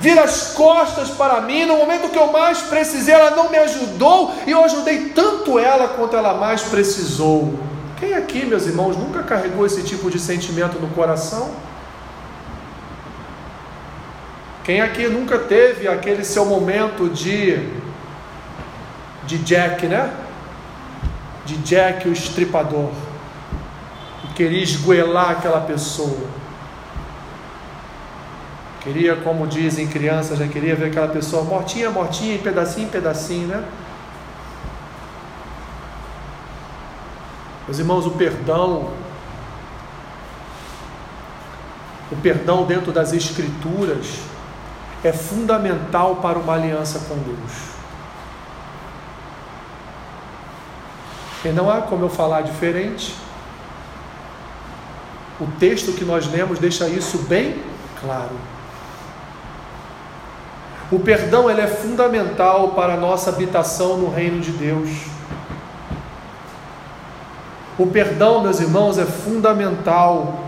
Vira 0.00 0.22
as 0.22 0.52
costas 0.52 1.08
para 1.08 1.40
mim. 1.40 1.64
No 1.64 1.76
momento 1.76 2.10
que 2.10 2.18
eu 2.18 2.30
mais 2.30 2.58
precisei, 2.58 3.14
ela 3.14 3.30
não 3.30 3.50
me 3.50 3.56
ajudou. 3.58 4.34
E 4.46 4.50
eu 4.50 4.64
ajudei 4.64 5.10
tanto 5.10 5.58
ela 5.58 5.88
quanto 5.88 6.16
ela 6.16 6.34
mais 6.34 6.62
precisou. 6.62 7.54
Quem 7.98 8.14
aqui, 8.14 8.44
meus 8.44 8.66
irmãos, 8.66 8.96
nunca 8.96 9.22
carregou 9.22 9.64
esse 9.64 9.82
tipo 9.82 10.10
de 10.10 10.18
sentimento 10.18 10.78
no 10.78 10.88
coração? 10.88 11.50
Quem 14.68 14.82
aqui 14.82 15.08
nunca 15.08 15.38
teve 15.38 15.88
aquele 15.88 16.22
seu 16.22 16.44
momento 16.44 17.08
de 17.08 17.56
de 19.24 19.38
Jack, 19.38 19.86
né? 19.86 20.14
de 21.46 21.56
Jack 21.56 22.06
o 22.06 22.12
estripador 22.12 22.90
e 24.24 24.34
queria 24.34 24.62
esgoelar 24.62 25.30
aquela 25.30 25.62
pessoa. 25.62 26.28
Queria, 28.82 29.16
como 29.16 29.46
dizem 29.46 29.88
crianças, 29.88 30.38
já 30.38 30.46
queria 30.46 30.76
ver 30.76 30.88
aquela 30.88 31.08
pessoa 31.08 31.44
mortinha, 31.44 31.88
mortinha, 31.88 32.34
em 32.34 32.38
pedacinho, 32.38 32.88
em 32.88 32.90
pedacinho, 32.90 33.48
né? 33.48 33.64
Meus 37.66 37.78
irmãos, 37.78 38.04
o 38.04 38.10
perdão, 38.10 38.92
o 42.12 42.16
perdão 42.16 42.66
dentro 42.66 42.92
das 42.92 43.14
Escrituras 43.14 44.36
é 45.04 45.12
fundamental 45.12 46.16
para 46.16 46.38
uma 46.38 46.54
aliança 46.54 47.00
com 47.08 47.16
Deus. 47.16 47.52
E 51.44 51.48
não 51.50 51.70
há 51.70 51.82
como 51.82 52.04
eu 52.04 52.08
falar 52.08 52.42
diferente. 52.42 53.14
O 55.40 55.46
texto 55.58 55.92
que 55.92 56.04
nós 56.04 56.26
lemos 56.26 56.58
deixa 56.58 56.88
isso 56.88 57.18
bem 57.18 57.62
claro. 58.00 58.36
O 60.90 60.98
perdão 60.98 61.48
ele 61.48 61.60
é 61.60 61.66
fundamental 61.66 62.70
para 62.70 62.94
a 62.94 62.96
nossa 62.96 63.30
habitação 63.30 63.98
no 63.98 64.10
reino 64.10 64.40
de 64.40 64.50
Deus. 64.50 64.88
O 67.78 67.86
perdão, 67.86 68.42
meus 68.42 68.58
irmãos, 68.58 68.98
é 68.98 69.04
fundamental 69.04 70.46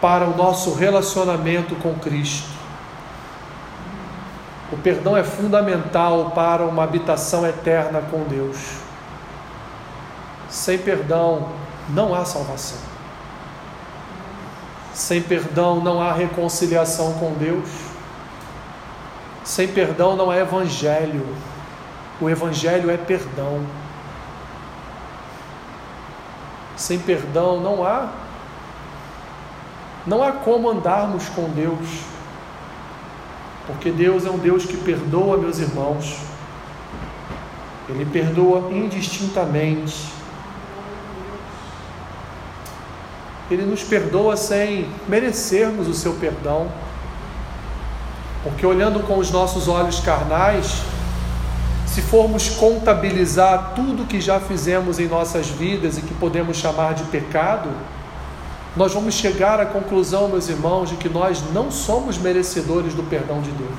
para 0.00 0.24
o 0.24 0.34
nosso 0.34 0.72
relacionamento 0.74 1.74
com 1.76 1.94
Cristo. 1.96 2.59
O 4.72 4.76
perdão 4.76 5.16
é 5.16 5.24
fundamental 5.24 6.30
para 6.30 6.64
uma 6.64 6.84
habitação 6.84 7.46
eterna 7.46 8.00
com 8.10 8.22
Deus. 8.24 8.76
Sem 10.48 10.78
perdão 10.78 11.48
não 11.88 12.14
há 12.14 12.24
salvação. 12.24 12.78
Sem 14.92 15.20
perdão 15.22 15.80
não 15.80 16.00
há 16.00 16.12
reconciliação 16.12 17.14
com 17.14 17.32
Deus. 17.32 17.68
Sem 19.42 19.66
perdão 19.66 20.14
não 20.14 20.32
é 20.32 20.40
evangelho. 20.40 21.26
O 22.20 22.28
evangelho 22.28 22.90
é 22.90 22.96
perdão. 22.96 23.64
Sem 26.76 26.98
perdão 26.98 27.60
não 27.60 27.84
há 27.84 28.08
não 30.06 30.22
há 30.22 30.32
como 30.32 30.70
andarmos 30.70 31.28
com 31.28 31.48
Deus. 31.50 32.19
Porque 33.72 33.90
Deus 33.90 34.26
é 34.26 34.30
um 34.30 34.38
Deus 34.38 34.64
que 34.64 34.76
perdoa, 34.76 35.36
meus 35.36 35.58
irmãos. 35.58 36.18
Ele 37.88 38.04
perdoa 38.04 38.70
indistintamente 38.72 40.20
Ele 43.50 43.64
nos 43.64 43.82
perdoa 43.82 44.36
sem 44.36 44.86
merecermos 45.08 45.88
o 45.88 45.94
seu 45.94 46.12
perdão. 46.14 46.68
Porque 48.44 48.64
olhando 48.64 49.00
com 49.00 49.18
os 49.18 49.30
nossos 49.30 49.66
olhos 49.66 49.98
carnais, 49.98 50.82
se 51.84 52.00
formos 52.00 52.48
contabilizar 52.48 53.72
tudo 53.74 54.06
que 54.06 54.20
já 54.20 54.38
fizemos 54.38 55.00
em 55.00 55.08
nossas 55.08 55.48
vidas 55.48 55.98
e 55.98 56.02
que 56.02 56.14
podemos 56.14 56.58
chamar 56.58 56.94
de 56.94 57.02
pecado, 57.04 57.68
nós 58.76 58.94
vamos 58.94 59.14
chegar 59.14 59.58
à 59.58 59.66
conclusão, 59.66 60.28
meus 60.28 60.48
irmãos, 60.48 60.90
de 60.90 60.96
que 60.96 61.08
nós 61.08 61.42
não 61.52 61.70
somos 61.70 62.16
merecedores 62.16 62.94
do 62.94 63.02
perdão 63.02 63.40
de 63.40 63.50
Deus. 63.50 63.78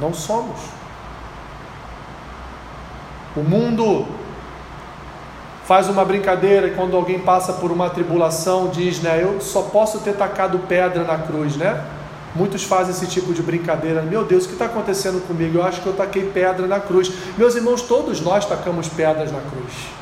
Não 0.00 0.14
somos. 0.14 0.58
O 3.36 3.40
mundo 3.40 4.06
faz 5.64 5.88
uma 5.88 6.04
brincadeira 6.04 6.68
e 6.68 6.74
quando 6.74 6.96
alguém 6.96 7.18
passa 7.18 7.54
por 7.54 7.70
uma 7.70 7.88
tribulação 7.88 8.68
diz, 8.68 9.00
né, 9.00 9.22
eu 9.22 9.40
só 9.40 9.62
posso 9.62 10.00
ter 10.00 10.14
tacado 10.14 10.58
pedra 10.60 11.04
na 11.04 11.18
cruz, 11.18 11.56
né? 11.56 11.84
Muitos 12.34 12.62
fazem 12.62 12.94
esse 12.94 13.06
tipo 13.06 13.34
de 13.34 13.42
brincadeira. 13.42 14.02
Meu 14.02 14.24
Deus, 14.24 14.44
o 14.44 14.48
que 14.48 14.54
está 14.54 14.64
acontecendo 14.64 15.20
comigo? 15.26 15.58
Eu 15.58 15.64
acho 15.64 15.82
que 15.82 15.86
eu 15.86 15.92
taquei 15.92 16.30
pedra 16.30 16.66
na 16.66 16.80
cruz. 16.80 17.12
Meus 17.36 17.54
irmãos, 17.54 17.82
todos 17.82 18.20
nós 18.22 18.46
tacamos 18.46 18.88
pedras 18.88 19.30
na 19.30 19.40
cruz. 19.40 20.01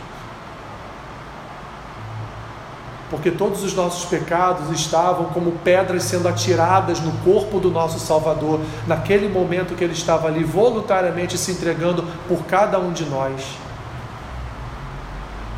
Porque 3.11 3.31
todos 3.31 3.65
os 3.65 3.75
nossos 3.75 4.09
pecados 4.09 4.71
estavam 4.71 5.27
como 5.27 5.53
pedras 5.65 6.05
sendo 6.05 6.29
atiradas 6.29 7.01
no 7.01 7.11
corpo 7.25 7.59
do 7.59 7.71
nosso 7.71 7.99
Salvador, 7.99 8.61
naquele 8.87 9.29
momento 9.29 9.75
que 9.75 9.83
ele 9.83 9.93
estava 9.93 10.29
ali 10.29 10.45
voluntariamente 10.45 11.37
se 11.37 11.51
entregando 11.51 12.05
por 12.29 12.45
cada 12.45 12.79
um 12.79 12.93
de 12.93 13.05
nós 13.05 13.59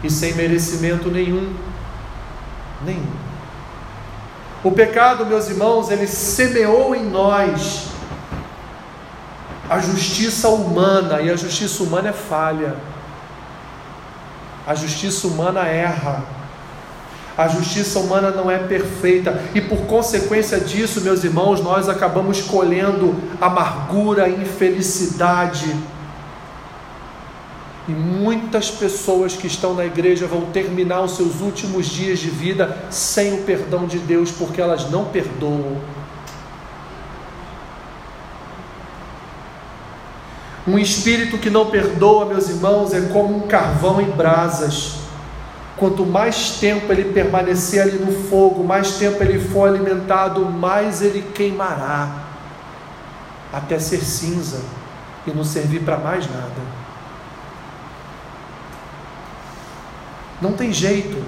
e 0.03 0.11
sem 0.11 0.35
merecimento 0.35 1.11
nenhum. 1.11 1.55
Nenhum. 2.85 3.13
O 4.65 4.71
pecado, 4.71 5.27
meus 5.27 5.49
irmãos, 5.49 5.91
ele 5.91 6.07
semeou 6.07 6.95
em 6.95 7.05
nós 7.05 7.89
a 9.69 9.79
justiça 9.79 10.49
humana, 10.49 11.21
e 11.21 11.31
a 11.31 11.37
justiça 11.37 11.83
humana 11.83 12.11
é 12.11 12.13
falha. 12.13 12.77
A 14.67 14.75
justiça 14.75 15.27
humana 15.27 15.67
erra. 15.67 16.23
A 17.37 17.49
justiça 17.49 17.99
humana 17.99 18.31
não 18.31 18.51
é 18.51 18.59
perfeita 18.59 19.43
e 19.55 19.61
por 19.61 19.79
consequência 19.87 20.61
disso, 20.61 21.01
meus 21.01 21.25
irmãos, 21.25 21.62
nós 21.62 21.89
acabamos 21.89 22.43
colhendo 22.43 23.15
amargura, 23.41 24.29
infelicidade, 24.29 25.75
E 27.89 27.91
muitas 27.91 28.71
pessoas 28.71 29.35
que 29.35 29.49
estão 29.49 29.75
na 29.75 29.85
igreja 29.85 30.27
vão 30.29 30.43
terminar 30.53 31.01
os 31.01 31.17
seus 31.17 31.41
últimos 31.41 31.87
dias 31.87 32.21
de 32.21 32.31
vida 32.31 32.79
sem 32.91 33.35
o 33.35 33.43
perdão 33.43 33.87
de 33.87 33.99
Deus, 33.99 34.31
porque 34.31 34.61
elas 34.61 34.89
não 34.89 35.07
perdoam. 35.07 35.79
Um 40.65 40.79
espírito 40.79 41.39
que 41.39 41.51
não 41.51 41.67
perdoa, 41.67 42.25
meus 42.25 42.49
irmãos, 42.49 42.95
é 42.95 43.01
como 43.12 43.37
um 43.37 43.49
carvão 43.49 44.01
em 44.01 44.11
brasas. 44.11 45.02
Quanto 45.76 46.05
mais 46.05 46.59
tempo 46.59 46.93
ele 46.93 47.12
permanecer 47.12 47.83
ali 47.83 47.99
no 47.99 48.12
fogo, 48.29 48.62
mais 48.62 48.97
tempo 48.97 49.23
ele 49.23 49.41
for 49.41 49.69
alimentado, 49.69 50.45
mais 50.45 51.02
ele 51.02 51.23
queimará, 51.35 52.25
até 53.52 53.79
ser 53.79 54.00
cinza 54.00 54.61
e 55.26 55.31
não 55.31 55.45
servir 55.45 55.83
para 55.83 55.97
mais 55.97 56.29
nada. 56.31 56.83
Não 60.41 60.52
tem 60.52 60.73
jeito. 60.73 61.23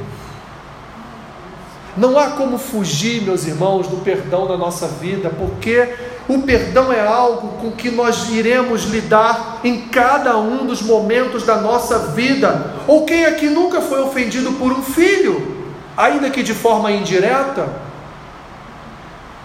Não 1.96 2.18
há 2.18 2.32
como 2.32 2.58
fugir, 2.58 3.22
meus 3.22 3.46
irmãos, 3.46 3.86
do 3.86 3.98
perdão 3.98 4.48
na 4.48 4.56
nossa 4.56 4.88
vida, 4.88 5.30
porque 5.30 5.94
o 6.28 6.43
perdão 6.43 6.93
é 6.93 7.00
algo 7.07 7.59
com 7.59 7.71
que 7.71 7.90
nós 7.90 8.31
iremos 8.31 8.85
lidar 8.85 9.61
em 9.62 9.83
cada 9.83 10.38
um 10.38 10.64
dos 10.64 10.81
momentos 10.81 11.45
da 11.45 11.57
nossa 11.57 11.99
vida. 11.99 12.73
Ou 12.87 13.04
quem 13.04 13.26
aqui 13.26 13.47
nunca 13.47 13.81
foi 13.81 14.00
ofendido 14.00 14.52
por 14.52 14.73
um 14.73 14.83
filho, 14.83 15.54
ainda 15.97 16.31
que 16.31 16.43
de 16.43 16.54
forma 16.54 16.90
indireta? 16.90 17.83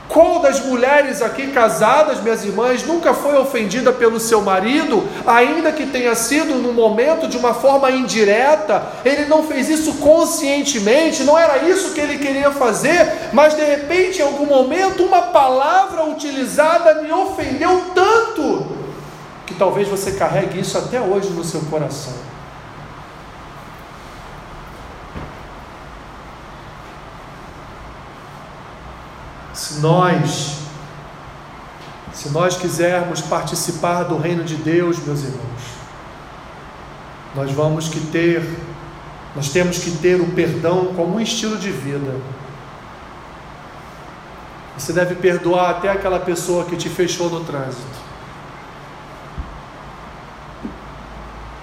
Qual 0.10 0.40
das 0.40 0.66
mulheres 0.66 1.22
aqui 1.22 1.52
casadas, 1.52 2.20
minhas 2.20 2.44
irmãs, 2.44 2.84
nunca 2.84 3.14
foi 3.14 3.38
ofendida 3.38 3.94
pelo 3.94 4.20
seu 4.20 4.42
marido, 4.42 5.08
ainda 5.26 5.72
que 5.72 5.86
tenha 5.86 6.16
sido 6.16 6.56
no 6.56 6.74
momento 6.74 7.28
de 7.28 7.38
uma 7.38 7.54
forma 7.54 7.92
indireta? 7.92 8.82
Ele 9.06 9.26
não 9.26 9.44
fez 9.44 9.70
isso 9.70 9.94
conscientemente, 9.98 11.24
não 11.24 11.38
era 11.38 11.60
isso 11.60 11.94
que 11.94 12.02
ele 12.02 12.18
queria 12.18 12.50
fazer, 12.50 13.30
mas 13.32 13.56
de 13.56 13.64
repente, 13.64 14.18
em 14.18 14.24
algum 14.26 14.48
momento, 14.48 15.04
uma 15.04 15.22
palavra 15.22 16.04
utilizada 16.06 17.04
me 17.04 17.12
ofendeu 17.12 17.92
tanto 17.94 18.66
que 19.46 19.54
talvez 19.54 19.88
você 19.88 20.14
carregue 20.14 20.60
isso 20.60 20.76
até 20.76 21.00
hoje 21.00 21.30
no 21.30 21.44
seu 21.44 21.62
coração. 21.62 22.14
Se 29.70 29.82
nós, 29.82 30.56
se 32.12 32.30
nós 32.30 32.58
quisermos 32.58 33.22
participar 33.22 34.02
do 34.02 34.18
reino 34.18 34.44
de 34.44 34.56
Deus, 34.56 34.98
meus 34.98 35.20
irmãos, 35.20 35.62
nós 37.36 37.52
vamos 37.52 37.88
que 37.88 38.00
ter, 38.08 38.44
nós 39.36 39.50
temos 39.50 39.78
que 39.78 39.92
ter 39.92 40.20
o 40.20 40.32
perdão 40.32 40.88
como 40.96 41.18
um 41.18 41.20
estilo 41.20 41.56
de 41.56 41.70
vida. 41.70 42.20
Você 44.76 44.92
deve 44.92 45.14
perdoar 45.14 45.70
até 45.70 45.92
aquela 45.92 46.20
pessoa 46.20 46.66
que 46.66 46.76
te 46.76 46.90
fechou 46.90 47.30
no 47.30 47.46
trânsito. 47.46 48.00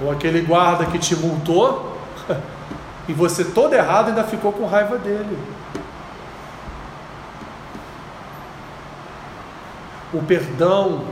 Ou 0.00 0.12
aquele 0.12 0.42
guarda 0.42 0.86
que 0.86 0.98
te 1.00 1.16
multou 1.16 1.98
e 3.08 3.12
você 3.12 3.42
todo 3.42 3.74
errado 3.74 4.10
ainda 4.10 4.22
ficou 4.22 4.52
com 4.52 4.64
raiva 4.64 4.96
dele. 4.96 5.55
O 10.16 10.22
perdão, 10.22 11.02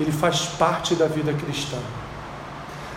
ele 0.00 0.12
faz 0.12 0.46
parte 0.58 0.94
da 0.94 1.06
vida 1.06 1.32
cristã. 1.32 1.76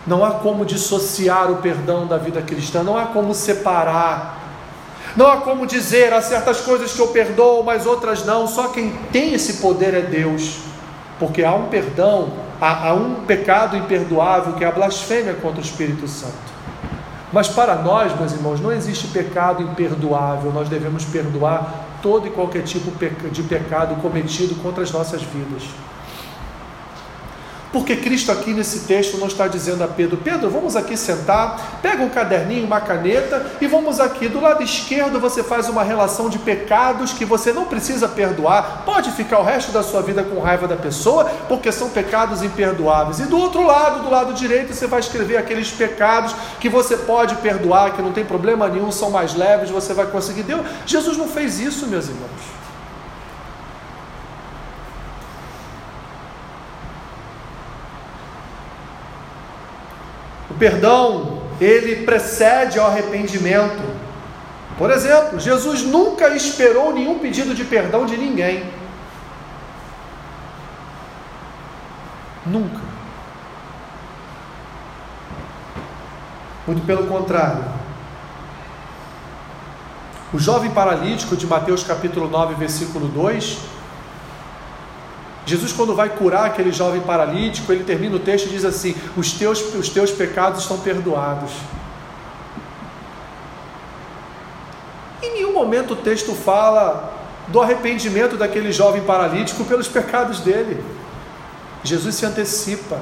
Não 0.08 0.24
há 0.24 0.32
como 0.32 0.66
dissociar 0.66 1.52
o 1.52 1.58
perdão 1.58 2.08
da 2.08 2.18
vida 2.18 2.42
cristã, 2.42 2.84
não 2.84 2.98
há 2.98 3.08
como 3.08 3.34
separar. 3.34 4.38
Não 5.16 5.28
há 5.30 5.38
como 5.38 5.66
dizer 5.66 6.14
há 6.14 6.22
certas 6.22 6.62
coisas 6.62 6.94
que 6.94 7.00
eu 7.00 7.08
perdoo, 7.08 7.64
mas 7.64 7.86
outras 7.86 8.26
não. 8.26 8.48
Só 8.48 8.70
quem 8.70 8.92
tem 9.12 9.34
esse 9.34 9.56
poder 9.56 9.94
é 9.94 10.02
Deus. 10.02 10.60
Porque 11.20 11.44
há 11.44 11.54
um 11.54 11.68
perdão, 11.68 12.30
há, 12.62 12.90
há 12.90 12.94
um 12.94 13.26
pecado 13.26 13.76
imperdoável 13.76 14.54
que 14.54 14.64
é 14.64 14.68
a 14.68 14.72
blasfêmia 14.72 15.34
contra 15.34 15.60
o 15.60 15.64
Espírito 15.64 16.08
Santo. 16.08 16.34
Mas 17.32 17.48
para 17.48 17.76
nós, 17.76 18.18
meus 18.18 18.32
irmãos, 18.32 18.60
não 18.60 18.72
existe 18.72 19.08
pecado 19.08 19.62
imperdoável, 19.62 20.52
nós 20.52 20.70
devemos 20.70 21.04
perdoar 21.06 21.89
todo 22.02 22.28
e 22.28 22.32
qualquer 22.32 22.64
tipo 22.64 22.92
de 23.32 23.44
pecado 23.44 24.02
cometido 24.02 24.56
contra 24.56 24.84
as 24.84 24.92
nossas 24.92 25.22
vidas. 25.22 25.64
Porque 27.72 27.96
Cristo 27.96 28.32
aqui 28.32 28.52
nesse 28.52 28.82
texto 28.82 29.18
não 29.18 29.28
está 29.28 29.48
dizendo 29.48 29.84
a 29.84 29.88
Pedro: 29.88 30.18
Pedro, 30.18 30.50
vamos 30.50 30.76
aqui 30.76 30.98
sentar, 30.98 31.80
pega 31.82 32.04
um 32.04 32.10
caderninho, 32.10 32.66
uma 32.66 32.82
caneta 32.82 33.46
e 33.62 33.68
vamos 33.68 34.00
aqui. 34.00 34.28
Do 34.28 34.42
lado 34.42 34.64
esquerdo 34.64 35.20
você 35.20 35.44
faz 35.44 35.70
uma 35.70 35.84
relação 35.84 36.30
de 36.30 36.40
pecados 36.40 37.14
que 37.14 37.26
você 37.26 37.54
não 37.54 37.66
precisa 37.66 38.08
perdoar. 38.08 38.84
Pode 38.86 39.12
ficar 39.12 39.40
o 39.40 39.44
resto 39.44 39.72
da 39.72 39.84
sua 39.84 40.02
vida 40.02 40.24
com 40.24 40.40
raiva 40.40 40.68
da 40.68 40.76
pessoa, 40.76 41.26
porque 41.48 41.72
são 41.72 41.90
pecados 41.90 42.42
imperdoáveis. 42.42 43.20
E 43.20 43.24
do 43.24 43.38
outro 43.38 43.64
lado, 43.64 44.04
do 44.04 44.10
lado 44.10 44.34
direito, 44.34 44.74
você 44.74 44.88
vai 44.88 45.00
escrever 45.00 45.38
aqueles 45.38 45.70
pecados 45.70 46.36
que 46.60 46.70
você 46.70 46.98
pode 46.98 47.36
perdoar, 47.36 47.94
que 47.94 48.02
não 48.02 48.12
tem 48.12 48.26
problema 48.26 48.68
nenhum, 48.68 48.92
são 48.92 49.12
mais 49.12 49.36
leves, 49.36 49.70
você 49.70 49.94
vai 49.94 50.08
conseguir. 50.08 50.44
Deus, 50.44 50.66
Jesus 50.86 51.18
não 51.18 51.28
fez 51.28 51.60
isso, 51.60 51.86
meus 51.86 52.08
irmãos. 52.08 52.59
Perdão, 60.60 61.42
ele 61.60 62.06
precede 62.06 62.78
ao 62.78 62.88
arrependimento. 62.88 63.82
Por 64.78 64.92
exemplo, 64.92 65.40
Jesus 65.40 65.84
nunca 65.84 66.30
esperou 66.36 66.94
nenhum 66.94 67.18
pedido 67.20 67.56
de 67.56 67.64
perdão 67.64 68.06
de 68.06 68.16
ninguém. 68.16 68.64
Nunca. 72.46 72.80
Muito 76.68 76.86
pelo 76.86 77.08
contrário. 77.08 77.64
O 80.32 80.38
jovem 80.38 80.70
paralítico 80.72 81.36
de 81.36 81.48
Mateus 81.48 81.84
capítulo 81.84 82.30
9, 82.30 82.54
versículo 82.54 83.08
2, 83.08 83.58
Jesus, 85.50 85.74
quando 85.74 85.96
vai 85.96 86.10
curar 86.10 86.46
aquele 86.46 86.72
jovem 86.72 87.02
paralítico, 87.02 87.74
ele 87.74 87.84
termina 87.84 88.16
o 88.16 88.20
texto 88.20 88.46
e 88.46 88.50
diz 88.50 88.64
assim: 88.64 88.96
Os 89.18 89.32
teus, 89.32 89.74
os 89.74 89.90
teus 89.90 90.12
pecados 90.12 90.62
estão 90.62 90.78
perdoados. 90.78 91.52
Em 95.24 95.34
nenhum 95.34 95.52
momento 95.52 95.94
o 95.94 95.96
texto 95.96 96.36
fala 96.36 97.12
do 97.48 97.60
arrependimento 97.60 98.38
daquele 98.38 98.72
jovem 98.72 99.02
paralítico 99.02 99.66
pelos 99.66 99.88
pecados 99.88 100.40
dele. 100.42 100.84
Jesus 101.84 102.14
se 102.14 102.28
antecipa 102.28 103.00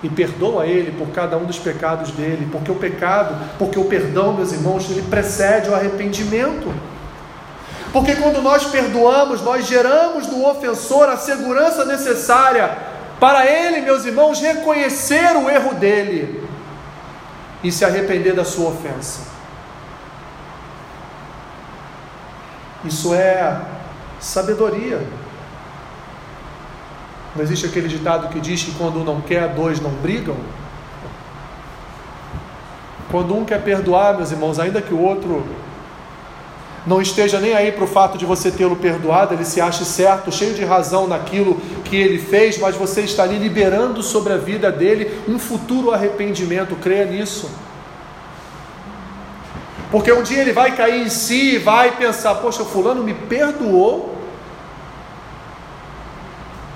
e 0.00 0.08
perdoa 0.08 0.64
ele 0.64 0.92
por 0.92 1.08
cada 1.08 1.36
um 1.36 1.44
dos 1.44 1.58
pecados 1.58 2.12
dele, 2.12 2.48
porque 2.52 2.70
o 2.70 2.76
pecado, 2.76 3.34
porque 3.58 3.80
o 3.80 3.86
perdão, 3.86 4.32
meus 4.32 4.52
irmãos, 4.52 4.88
ele 4.88 5.02
precede 5.02 5.68
o 5.70 5.74
arrependimento. 5.74 6.72
Porque 7.92 8.16
quando 8.16 8.42
nós 8.42 8.66
perdoamos, 8.66 9.40
nós 9.40 9.66
geramos 9.66 10.26
no 10.26 10.46
ofensor 10.46 11.08
a 11.08 11.16
segurança 11.16 11.84
necessária 11.84 12.76
para 13.18 13.46
ele, 13.46 13.80
meus 13.80 14.04
irmãos, 14.04 14.40
reconhecer 14.40 15.36
o 15.36 15.48
erro 15.48 15.74
dele 15.74 16.46
e 17.64 17.72
se 17.72 17.84
arrepender 17.84 18.34
da 18.34 18.44
sua 18.44 18.70
ofensa. 18.70 19.22
Isso 22.84 23.14
é 23.14 23.60
sabedoria. 24.20 25.04
Não 27.34 27.42
existe 27.42 27.66
aquele 27.66 27.88
ditado 27.88 28.28
que 28.28 28.40
diz 28.40 28.62
que 28.62 28.72
quando 28.72 29.00
um 29.00 29.04
não 29.04 29.20
quer, 29.20 29.48
dois 29.48 29.80
não 29.80 29.90
brigam? 29.90 30.36
Quando 33.10 33.34
um 33.34 33.44
quer 33.44 33.62
perdoar, 33.62 34.16
meus 34.16 34.30
irmãos, 34.30 34.58
ainda 34.58 34.82
que 34.82 34.92
o 34.92 35.00
outro 35.00 35.44
não 36.88 37.02
esteja 37.02 37.38
nem 37.38 37.52
aí 37.52 37.70
para 37.70 37.84
o 37.84 37.86
fato 37.86 38.16
de 38.16 38.24
você 38.24 38.50
tê-lo 38.50 38.74
perdoado, 38.74 39.34
ele 39.34 39.44
se 39.44 39.60
ache 39.60 39.84
certo, 39.84 40.32
cheio 40.32 40.54
de 40.54 40.64
razão 40.64 41.06
naquilo 41.06 41.60
que 41.84 41.94
ele 41.94 42.18
fez, 42.18 42.58
mas 42.58 42.74
você 42.74 43.02
está 43.02 43.24
ali 43.24 43.36
liberando 43.36 44.02
sobre 44.02 44.32
a 44.32 44.38
vida 44.38 44.72
dele 44.72 45.20
um 45.28 45.38
futuro 45.38 45.90
arrependimento, 45.90 46.74
creia 46.76 47.04
nisso. 47.04 47.50
Porque 49.90 50.10
um 50.10 50.22
dia 50.22 50.40
ele 50.40 50.52
vai 50.52 50.74
cair 50.74 51.02
em 51.02 51.10
si 51.10 51.56
e 51.56 51.58
vai 51.58 51.94
pensar: 51.94 52.36
Poxa, 52.36 52.64
Fulano 52.64 53.04
me 53.04 53.12
perdoou. 53.12 54.16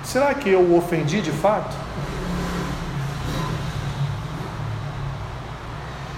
Será 0.03 0.35
que 0.35 0.49
eu 0.49 0.59
o 0.59 0.77
ofendi 0.77 1.21
de 1.21 1.31
fato? 1.31 1.75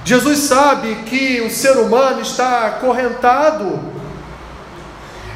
Jesus 0.05 0.37
sabe 0.39 0.93
que 1.07 1.41
o 1.41 1.49
ser 1.49 1.77
humano 1.77 2.21
está 2.21 2.67
acorrentado. 2.67 3.79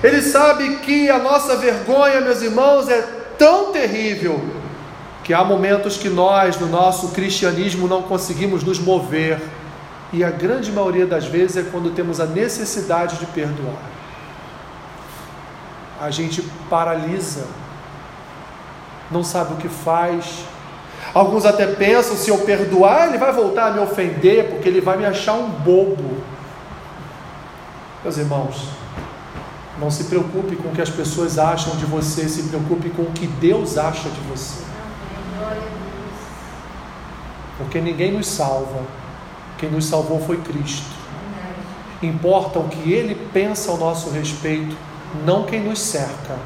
Ele 0.03 0.21
sabe 0.21 0.77
que 0.77 1.09
a 1.09 1.17
nossa 1.17 1.57
vergonha, 1.57 2.21
meus 2.21 2.43
irmãos, 2.43 2.87
é 2.87 3.01
tão 3.35 3.71
terrível 3.71 4.39
que 5.23 5.33
há 5.33 5.43
momentos 5.43 5.97
que 5.97 6.07
nós, 6.07 6.59
no 6.59 6.67
nosso 6.67 7.09
cristianismo, 7.09 7.87
não 7.87 8.03
conseguimos 8.03 8.63
nos 8.63 8.77
mover, 8.77 9.41
e 10.13 10.23
a 10.23 10.29
grande 10.29 10.71
maioria 10.71 11.05
das 11.05 11.25
vezes 11.25 11.57
é 11.57 11.69
quando 11.69 11.93
temos 11.95 12.19
a 12.19 12.25
necessidade 12.25 13.17
de 13.17 13.25
perdoar. 13.25 13.81
A 15.99 16.11
gente 16.11 16.43
paralisa, 16.69 17.45
não 19.09 19.23
sabe 19.23 19.53
o 19.53 19.57
que 19.57 19.67
faz. 19.67 20.43
Alguns 21.13 21.45
até 21.45 21.65
pensam: 21.65 22.15
se 22.15 22.29
eu 22.29 22.39
perdoar, 22.39 23.07
ele 23.07 23.17
vai 23.17 23.31
voltar 23.31 23.67
a 23.67 23.71
me 23.71 23.79
ofender, 23.79 24.49
porque 24.49 24.69
ele 24.69 24.81
vai 24.81 24.97
me 24.97 25.05
achar 25.05 25.33
um 25.33 25.49
bobo. 25.49 26.17
Meus 28.03 28.17
irmãos, 28.17 28.69
não 29.79 29.89
se 29.89 30.05
preocupe 30.05 30.55
com 30.55 30.69
o 30.69 30.71
que 30.71 30.81
as 30.81 30.89
pessoas 30.89 31.37
acham 31.37 31.75
de 31.75 31.85
você, 31.85 32.27
se 32.27 32.43
preocupe 32.43 32.89
com 32.89 33.03
o 33.03 33.11
que 33.11 33.27
Deus 33.27 33.77
acha 33.77 34.09
de 34.09 34.19
você. 34.21 34.63
Porque 37.57 37.81
ninguém 37.81 38.13
nos 38.13 38.27
salva, 38.27 38.81
quem 39.57 39.69
nos 39.69 39.85
salvou 39.85 40.19
foi 40.21 40.37
Cristo. 40.37 40.99
Importa 42.01 42.59
o 42.59 42.69
que 42.69 42.93
Ele 42.93 43.15
pensa 43.33 43.71
ao 43.71 43.77
nosso 43.77 44.09
respeito, 44.09 44.75
não 45.25 45.43
quem 45.43 45.61
nos 45.61 45.79
cerca. 45.79 46.37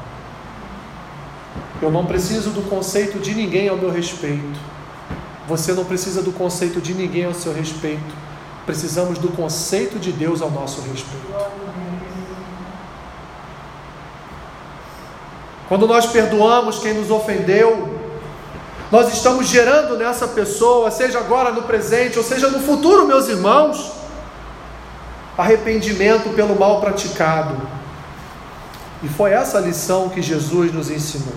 Eu 1.82 1.90
não 1.90 2.06
preciso 2.06 2.50
do 2.50 2.62
conceito 2.62 3.18
de 3.18 3.34
ninguém 3.34 3.68
ao 3.68 3.76
meu 3.76 3.90
respeito. 3.90 4.58
Você 5.46 5.72
não 5.72 5.84
precisa 5.84 6.22
do 6.22 6.32
conceito 6.32 6.80
de 6.80 6.94
ninguém 6.94 7.26
ao 7.26 7.34
seu 7.34 7.52
respeito. 7.52 8.14
Precisamos 8.64 9.18
do 9.18 9.28
conceito 9.28 9.98
de 9.98 10.10
Deus 10.10 10.40
ao 10.40 10.50
nosso 10.50 10.80
respeito. 10.80 11.34
Quando 15.68 15.86
nós 15.86 16.06
perdoamos 16.06 16.78
quem 16.78 16.94
nos 16.94 17.10
ofendeu, 17.10 17.98
nós 18.90 19.12
estamos 19.12 19.48
gerando 19.48 19.96
nessa 19.96 20.28
pessoa, 20.28 20.90
seja 20.90 21.18
agora 21.18 21.50
no 21.50 21.62
presente, 21.62 22.18
ou 22.18 22.24
seja 22.24 22.48
no 22.48 22.60
futuro, 22.60 23.06
meus 23.06 23.28
irmãos, 23.28 23.92
arrependimento 25.36 26.30
pelo 26.30 26.58
mal 26.58 26.80
praticado. 26.80 27.56
E 29.02 29.08
foi 29.08 29.32
essa 29.32 29.58
lição 29.58 30.08
que 30.08 30.22
Jesus 30.22 30.72
nos 30.72 30.90
ensinou. 30.90 31.34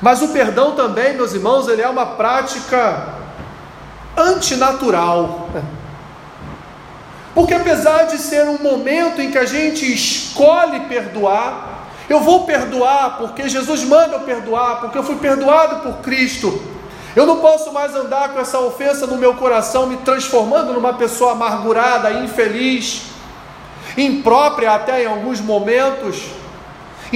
Mas 0.00 0.20
o 0.22 0.28
perdão 0.28 0.72
também, 0.72 1.14
meus 1.14 1.32
irmãos, 1.32 1.68
ele 1.68 1.82
é 1.82 1.88
uma 1.88 2.06
prática 2.06 3.14
antinatural. 4.16 5.48
Porque 7.34 7.54
apesar 7.54 8.04
de 8.04 8.18
ser 8.18 8.44
um 8.48 8.58
momento 8.62 9.20
em 9.20 9.30
que 9.30 9.38
a 9.38 9.44
gente 9.44 9.92
escolhe 9.92 10.80
perdoar, 10.80 11.86
eu 12.08 12.20
vou 12.20 12.44
perdoar 12.44 13.18
porque 13.18 13.48
Jesus 13.48 13.84
manda 13.84 14.14
eu 14.14 14.20
perdoar, 14.20 14.80
porque 14.80 14.96
eu 14.96 15.02
fui 15.02 15.16
perdoado 15.16 15.80
por 15.80 15.98
Cristo. 15.98 16.62
Eu 17.14 17.26
não 17.26 17.40
posso 17.40 17.72
mais 17.72 17.94
andar 17.94 18.30
com 18.30 18.40
essa 18.40 18.58
ofensa 18.58 19.06
no 19.06 19.16
meu 19.16 19.34
coração, 19.34 19.86
me 19.86 19.96
transformando 19.98 20.72
numa 20.72 20.94
pessoa 20.94 21.32
amargurada, 21.32 22.10
infeliz, 22.12 23.02
imprópria 23.96 24.72
até 24.72 25.02
em 25.02 25.06
alguns 25.06 25.40
momentos. 25.40 26.22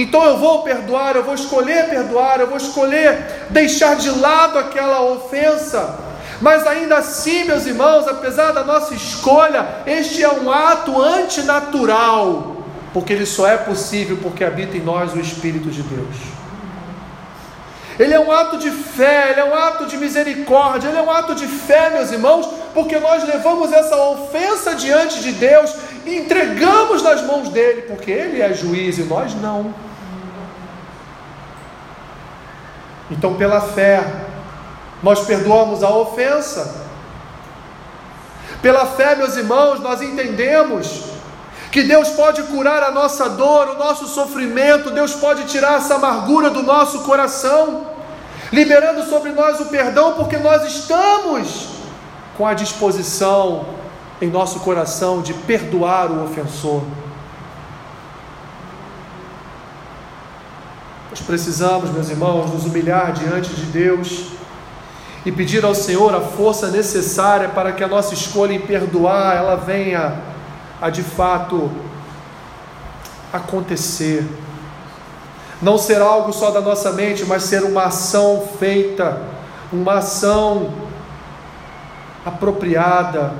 Então 0.01 0.23
eu 0.25 0.37
vou 0.37 0.63
perdoar, 0.63 1.15
eu 1.15 1.23
vou 1.23 1.35
escolher 1.35 1.87
perdoar, 1.89 2.39
eu 2.39 2.47
vou 2.47 2.57
escolher 2.57 3.47
deixar 3.49 3.95
de 3.95 4.09
lado 4.09 4.57
aquela 4.57 5.01
ofensa. 5.03 5.99
Mas 6.41 6.65
ainda 6.65 6.97
assim, 6.97 7.43
meus 7.43 7.67
irmãos, 7.67 8.07
apesar 8.07 8.51
da 8.51 8.63
nossa 8.63 8.95
escolha, 8.95 9.63
este 9.85 10.23
é 10.23 10.29
um 10.29 10.51
ato 10.51 10.99
antinatural, 10.99 12.63
porque 12.91 13.13
ele 13.13 13.27
só 13.27 13.47
é 13.47 13.57
possível 13.57 14.17
porque 14.23 14.43
habita 14.43 14.75
em 14.75 14.81
nós 14.81 15.13
o 15.13 15.19
Espírito 15.19 15.69
de 15.69 15.83
Deus. 15.83 16.15
Ele 17.99 18.15
é 18.15 18.19
um 18.19 18.31
ato 18.31 18.57
de 18.57 18.71
fé, 18.71 19.29
ele 19.29 19.41
é 19.41 19.45
um 19.45 19.53
ato 19.53 19.85
de 19.85 19.97
misericórdia, 19.97 20.87
ele 20.87 20.97
é 20.97 21.01
um 21.03 21.11
ato 21.11 21.35
de 21.35 21.45
fé, 21.45 21.91
meus 21.91 22.11
irmãos, 22.11 22.49
porque 22.73 22.97
nós 22.97 23.23
levamos 23.23 23.71
essa 23.71 23.95
ofensa 23.95 24.73
diante 24.73 25.21
de 25.21 25.33
Deus 25.33 25.75
e 26.07 26.15
entregamos 26.15 27.03
nas 27.03 27.21
mãos 27.21 27.49
dele, 27.49 27.83
porque 27.83 28.09
ele 28.09 28.41
é 28.41 28.51
juiz 28.51 28.97
e 28.97 29.03
nós 29.03 29.35
não. 29.35 29.90
Então, 33.11 33.35
pela 33.35 33.59
fé, 33.59 34.03
nós 35.03 35.25
perdoamos 35.25 35.83
a 35.83 35.89
ofensa. 35.89 36.81
Pela 38.61 38.85
fé, 38.85 39.15
meus 39.15 39.35
irmãos, 39.35 39.79
nós 39.79 40.01
entendemos 40.01 41.03
que 41.71 41.83
Deus 41.83 42.09
pode 42.09 42.43
curar 42.43 42.83
a 42.83 42.91
nossa 42.91 43.29
dor, 43.29 43.69
o 43.69 43.77
nosso 43.77 44.07
sofrimento, 44.07 44.91
Deus 44.91 45.13
pode 45.13 45.45
tirar 45.45 45.77
essa 45.77 45.95
amargura 45.95 46.49
do 46.49 46.61
nosso 46.63 46.99
coração, 47.01 47.87
liberando 48.51 49.03
sobre 49.09 49.31
nós 49.31 49.59
o 49.59 49.65
perdão, 49.65 50.13
porque 50.13 50.37
nós 50.37 50.63
estamos 50.63 51.69
com 52.37 52.45
a 52.45 52.53
disposição 52.53 53.65
em 54.21 54.29
nosso 54.29 54.59
coração 54.59 55.21
de 55.21 55.33
perdoar 55.33 56.11
o 56.11 56.25
ofensor. 56.25 56.83
Precisamos, 61.21 61.89
meus 61.89 62.09
irmãos, 62.09 62.51
nos 62.51 62.65
humilhar 62.65 63.13
diante 63.13 63.53
de 63.53 63.65
Deus 63.65 64.27
e 65.25 65.31
pedir 65.31 65.63
ao 65.63 65.75
Senhor 65.75 66.13
a 66.15 66.21
força 66.21 66.67
necessária 66.67 67.49
para 67.49 67.71
que 67.71 67.83
a 67.83 67.87
nossa 67.87 68.13
escolha 68.13 68.53
em 68.53 68.59
perdoar 68.59 69.35
ela 69.35 69.55
venha 69.55 70.15
a 70.81 70.89
de 70.89 71.03
fato 71.03 71.71
acontecer. 73.31 74.27
Não 75.61 75.77
ser 75.77 76.01
algo 76.01 76.33
só 76.33 76.49
da 76.49 76.59
nossa 76.59 76.91
mente, 76.91 77.23
mas 77.23 77.43
ser 77.43 77.63
uma 77.63 77.83
ação 77.83 78.47
feita, 78.57 79.21
uma 79.71 79.99
ação 79.99 80.73
apropriada 82.25 83.33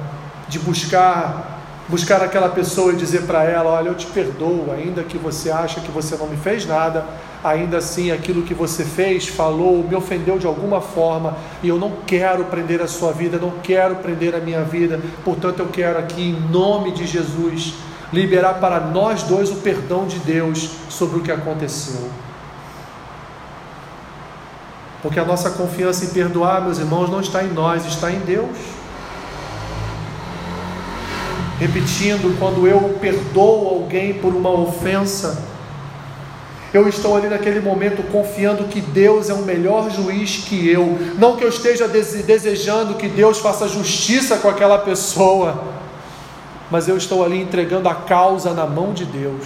de 0.47 0.59
buscar 0.59 1.50
buscar 1.91 2.23
aquela 2.23 2.47
pessoa 2.47 2.93
e 2.93 2.95
dizer 2.95 3.23
para 3.23 3.43
ela, 3.43 3.71
olha, 3.71 3.89
eu 3.89 3.95
te 3.95 4.07
perdoo, 4.07 4.71
ainda 4.71 5.03
que 5.03 5.17
você 5.17 5.51
acha 5.51 5.81
que 5.81 5.91
você 5.91 6.15
não 6.15 6.25
me 6.25 6.37
fez 6.37 6.65
nada, 6.65 7.05
ainda 7.43 7.79
assim 7.79 8.11
aquilo 8.11 8.43
que 8.43 8.53
você 8.53 8.85
fez, 8.85 9.27
falou, 9.27 9.83
me 9.83 9.93
ofendeu 9.93 10.39
de 10.39 10.47
alguma 10.47 10.79
forma, 10.79 11.35
e 11.61 11.67
eu 11.67 11.77
não 11.77 11.91
quero 12.07 12.45
prender 12.45 12.81
a 12.81 12.87
sua 12.87 13.11
vida, 13.11 13.37
não 13.37 13.51
quero 13.61 13.97
prender 13.97 14.33
a 14.33 14.39
minha 14.39 14.63
vida, 14.63 15.01
portanto 15.25 15.59
eu 15.59 15.67
quero 15.67 15.99
aqui, 15.99 16.29
em 16.29 16.49
nome 16.49 16.93
de 16.93 17.05
Jesus, 17.05 17.73
liberar 18.13 18.53
para 18.53 18.79
nós 18.79 19.23
dois 19.23 19.51
o 19.51 19.55
perdão 19.55 20.07
de 20.07 20.17
Deus 20.19 20.69
sobre 20.87 21.19
o 21.19 21.21
que 21.21 21.31
aconteceu. 21.31 22.09
Porque 25.01 25.19
a 25.19 25.25
nossa 25.25 25.49
confiança 25.49 26.05
em 26.05 26.09
perdoar, 26.09 26.61
meus 26.61 26.77
irmãos, 26.77 27.09
não 27.09 27.19
está 27.19 27.43
em 27.43 27.51
nós, 27.51 27.85
está 27.85 28.09
em 28.11 28.19
Deus. 28.19 28.80
Repetindo, 31.61 32.35
quando 32.39 32.67
eu 32.67 32.97
perdoo 32.99 33.67
alguém 33.67 34.15
por 34.15 34.33
uma 34.33 34.49
ofensa, 34.49 35.45
eu 36.73 36.89
estou 36.89 37.15
ali 37.15 37.27
naquele 37.27 37.59
momento 37.59 38.01
confiando 38.11 38.63
que 38.63 38.81
Deus 38.81 39.29
é 39.29 39.33
um 39.35 39.43
melhor 39.43 39.91
juiz 39.91 40.37
que 40.37 40.67
eu. 40.67 40.97
Não 41.19 41.37
que 41.37 41.43
eu 41.43 41.49
esteja 41.49 41.87
desejando 41.87 42.95
que 42.95 43.07
Deus 43.07 43.37
faça 43.37 43.67
justiça 43.67 44.37
com 44.37 44.49
aquela 44.49 44.79
pessoa, 44.79 45.63
mas 46.71 46.87
eu 46.87 46.97
estou 46.97 47.23
ali 47.23 47.39
entregando 47.39 47.87
a 47.87 47.93
causa 47.93 48.55
na 48.55 48.65
mão 48.65 48.91
de 48.91 49.05
Deus. 49.05 49.45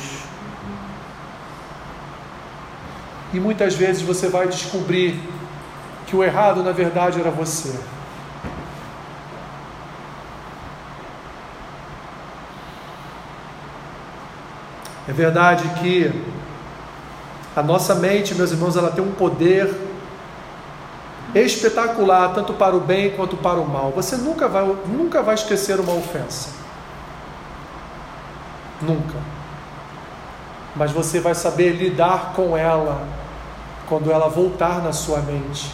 E 3.34 3.42
muitas 3.42 3.76
vezes 3.76 4.02
você 4.02 4.30
vai 4.30 4.48
descobrir 4.48 5.20
que 6.08 6.16
o 6.16 6.24
errado 6.24 6.64
na 6.64 6.72
verdade 6.72 7.20
era 7.20 7.30
você. 7.30 7.78
É 15.08 15.12
verdade 15.12 15.68
que 15.82 16.12
a 17.56 17.62
nossa 17.62 17.96
mente, 17.96 18.34
meus 18.36 18.52
irmãos, 18.52 18.76
ela 18.76 18.92
tem 18.92 19.04
um 19.04 19.12
poder 19.12 19.74
espetacular, 21.34 22.34
tanto 22.34 22.54
para 22.54 22.76
o 22.76 22.80
bem 22.80 23.12
quanto 23.12 23.38
para 23.38 23.60
o 23.60 23.68
mal. 23.68 23.92
Você 23.96 24.18
nunca 24.18 24.48
vai, 24.48 24.64
nunca 24.88 25.22
vai 25.22 25.36
esquecer 25.36 25.80
uma 25.80 25.94
ofensa. 25.94 26.50
Nunca. 28.82 29.18
Mas 30.76 30.92
você 30.92 31.20
vai 31.20 31.36
saber 31.36 31.72
lidar 31.72 32.34
com 32.36 32.58
ela 32.58 33.08
quando 33.88 34.12
ela 34.12 34.28
voltar 34.28 34.82
na 34.82 34.92
sua 34.92 35.20
mente. 35.20 35.72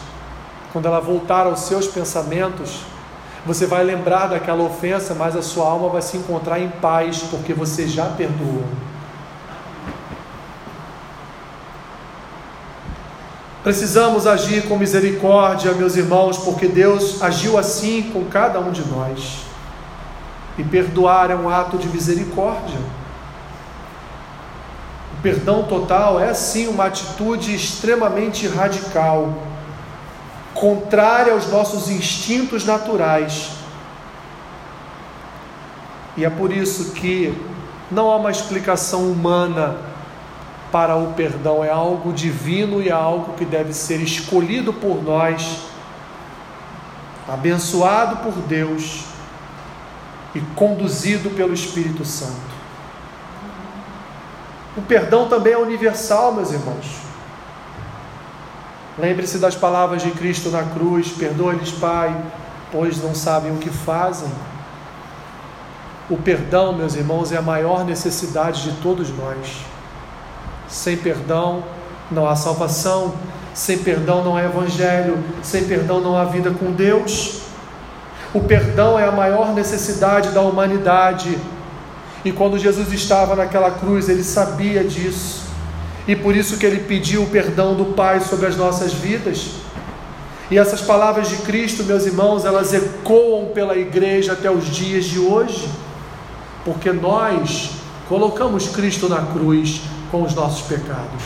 Quando 0.72 0.86
ela 0.86 1.00
voltar 1.00 1.46
aos 1.46 1.60
seus 1.60 1.86
pensamentos, 1.86 2.80
você 3.44 3.66
vai 3.66 3.82
lembrar 3.82 4.28
daquela 4.28 4.62
ofensa, 4.62 5.14
mas 5.14 5.34
a 5.34 5.42
sua 5.42 5.66
alma 5.66 5.88
vai 5.88 6.02
se 6.02 6.16
encontrar 6.16 6.60
em 6.60 6.68
paz, 6.68 7.24
porque 7.30 7.52
você 7.52 7.88
já 7.88 8.06
perdoou. 8.06 8.64
Precisamos 13.62 14.26
agir 14.26 14.66
com 14.66 14.76
misericórdia, 14.76 15.72
meus 15.72 15.94
irmãos, 15.96 16.36
porque 16.38 16.66
Deus 16.66 17.22
agiu 17.22 17.56
assim 17.56 18.10
com 18.12 18.24
cada 18.24 18.58
um 18.58 18.72
de 18.72 18.84
nós. 18.88 19.42
E 20.58 20.64
perdoar 20.64 21.30
é 21.30 21.36
um 21.36 21.48
ato 21.48 21.78
de 21.78 21.88
misericórdia. 21.88 22.78
perdão 25.22 25.62
total 25.62 26.18
é 26.18 26.34
sim 26.34 26.66
uma 26.66 26.86
atitude 26.86 27.54
extremamente 27.54 28.48
radical, 28.48 29.32
contrária 30.52 31.32
aos 31.32 31.48
nossos 31.48 31.88
instintos 31.88 32.64
naturais. 32.64 33.50
E 36.16 36.24
é 36.24 36.30
por 36.30 36.52
isso 36.52 36.90
que 36.90 37.32
não 37.88 38.10
há 38.10 38.16
uma 38.16 38.32
explicação 38.32 39.08
humana 39.08 39.91
para 40.72 40.96
o 40.96 41.12
perdão, 41.12 41.62
é 41.62 41.70
algo 41.70 42.14
divino 42.14 42.80
e 42.80 42.88
é 42.88 42.92
algo 42.92 43.34
que 43.34 43.44
deve 43.44 43.74
ser 43.74 44.00
escolhido 44.00 44.72
por 44.72 45.02
nós, 45.04 45.58
abençoado 47.28 48.16
por 48.16 48.32
Deus 48.32 49.04
e 50.34 50.40
conduzido 50.56 51.28
pelo 51.30 51.52
Espírito 51.52 52.06
Santo. 52.06 52.52
O 54.74 54.80
perdão 54.80 55.28
também 55.28 55.52
é 55.52 55.58
universal, 55.58 56.32
meus 56.32 56.50
irmãos. 56.50 56.86
Lembre-se 58.98 59.36
das 59.36 59.54
palavras 59.54 60.02
de 60.02 60.10
Cristo 60.12 60.48
na 60.48 60.62
cruz: 60.62 61.08
perdoa-lhes, 61.10 61.70
Pai, 61.70 62.16
pois 62.70 63.02
não 63.02 63.14
sabem 63.14 63.52
o 63.52 63.58
que 63.58 63.68
fazem. 63.68 64.30
O 66.08 66.16
perdão, 66.16 66.72
meus 66.72 66.94
irmãos, 66.94 67.30
é 67.30 67.36
a 67.36 67.42
maior 67.42 67.84
necessidade 67.84 68.62
de 68.62 68.80
todos 68.80 69.10
nós. 69.10 69.71
Sem 70.72 70.96
perdão 70.96 71.62
não 72.10 72.26
há 72.26 72.34
salvação, 72.34 73.14
sem 73.52 73.76
perdão 73.76 74.24
não 74.24 74.34
há 74.34 74.42
evangelho, 74.42 75.22
sem 75.42 75.64
perdão 75.64 76.00
não 76.00 76.16
há 76.16 76.24
vida 76.24 76.50
com 76.50 76.72
Deus. 76.72 77.42
O 78.32 78.40
perdão 78.40 78.98
é 78.98 79.04
a 79.04 79.12
maior 79.12 79.52
necessidade 79.52 80.30
da 80.30 80.40
humanidade. 80.40 81.38
E 82.24 82.32
quando 82.32 82.58
Jesus 82.58 82.90
estava 82.90 83.36
naquela 83.36 83.70
cruz, 83.70 84.08
ele 84.08 84.24
sabia 84.24 84.82
disso. 84.82 85.42
E 86.08 86.16
por 86.16 86.34
isso 86.34 86.56
que 86.56 86.64
ele 86.64 86.80
pediu 86.80 87.24
o 87.24 87.26
perdão 87.26 87.74
do 87.74 87.92
Pai 87.94 88.20
sobre 88.20 88.46
as 88.46 88.56
nossas 88.56 88.94
vidas. 88.94 89.50
E 90.50 90.56
essas 90.56 90.80
palavras 90.80 91.28
de 91.28 91.36
Cristo, 91.36 91.84
meus 91.84 92.06
irmãos, 92.06 92.46
elas 92.46 92.72
ecoam 92.72 93.50
pela 93.52 93.76
igreja 93.76 94.32
até 94.32 94.50
os 94.50 94.64
dias 94.70 95.04
de 95.04 95.18
hoje. 95.18 95.68
Porque 96.64 96.90
nós 96.90 97.72
colocamos 98.08 98.68
Cristo 98.68 99.06
na 99.06 99.20
cruz 99.20 99.82
com 100.12 100.22
os 100.22 100.34
nossos 100.34 100.60
pecados. 100.68 101.22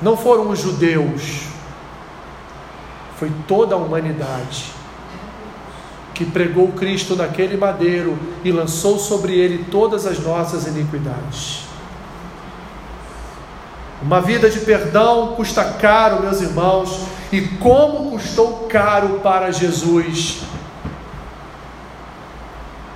Não 0.00 0.16
foram 0.16 0.48
os 0.48 0.60
judeus, 0.60 1.42
foi 3.16 3.32
toda 3.48 3.74
a 3.74 3.78
humanidade 3.78 4.66
que 6.14 6.24
pregou 6.24 6.68
Cristo 6.68 7.16
naquele 7.16 7.56
madeiro 7.56 8.16
e 8.44 8.52
lançou 8.52 8.98
sobre 8.98 9.34
ele 9.34 9.66
todas 9.70 10.06
as 10.06 10.20
nossas 10.20 10.66
iniquidades. 10.66 11.64
Uma 14.00 14.20
vida 14.20 14.48
de 14.48 14.60
perdão 14.60 15.34
custa 15.34 15.64
caro, 15.64 16.22
meus 16.22 16.40
irmãos, 16.40 17.06
e 17.32 17.40
como 17.40 18.12
custou 18.12 18.68
caro 18.68 19.20
para 19.20 19.50
Jesus 19.50 20.42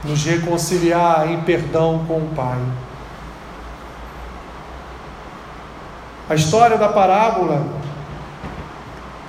nos 0.05 0.25
reconciliar 0.25 1.31
em 1.31 1.41
perdão 1.43 2.05
com 2.07 2.19
o 2.19 2.29
Pai. 2.35 2.59
A 6.33 6.35
história 6.35 6.79
da 6.79 6.89
parábola, 6.89 7.63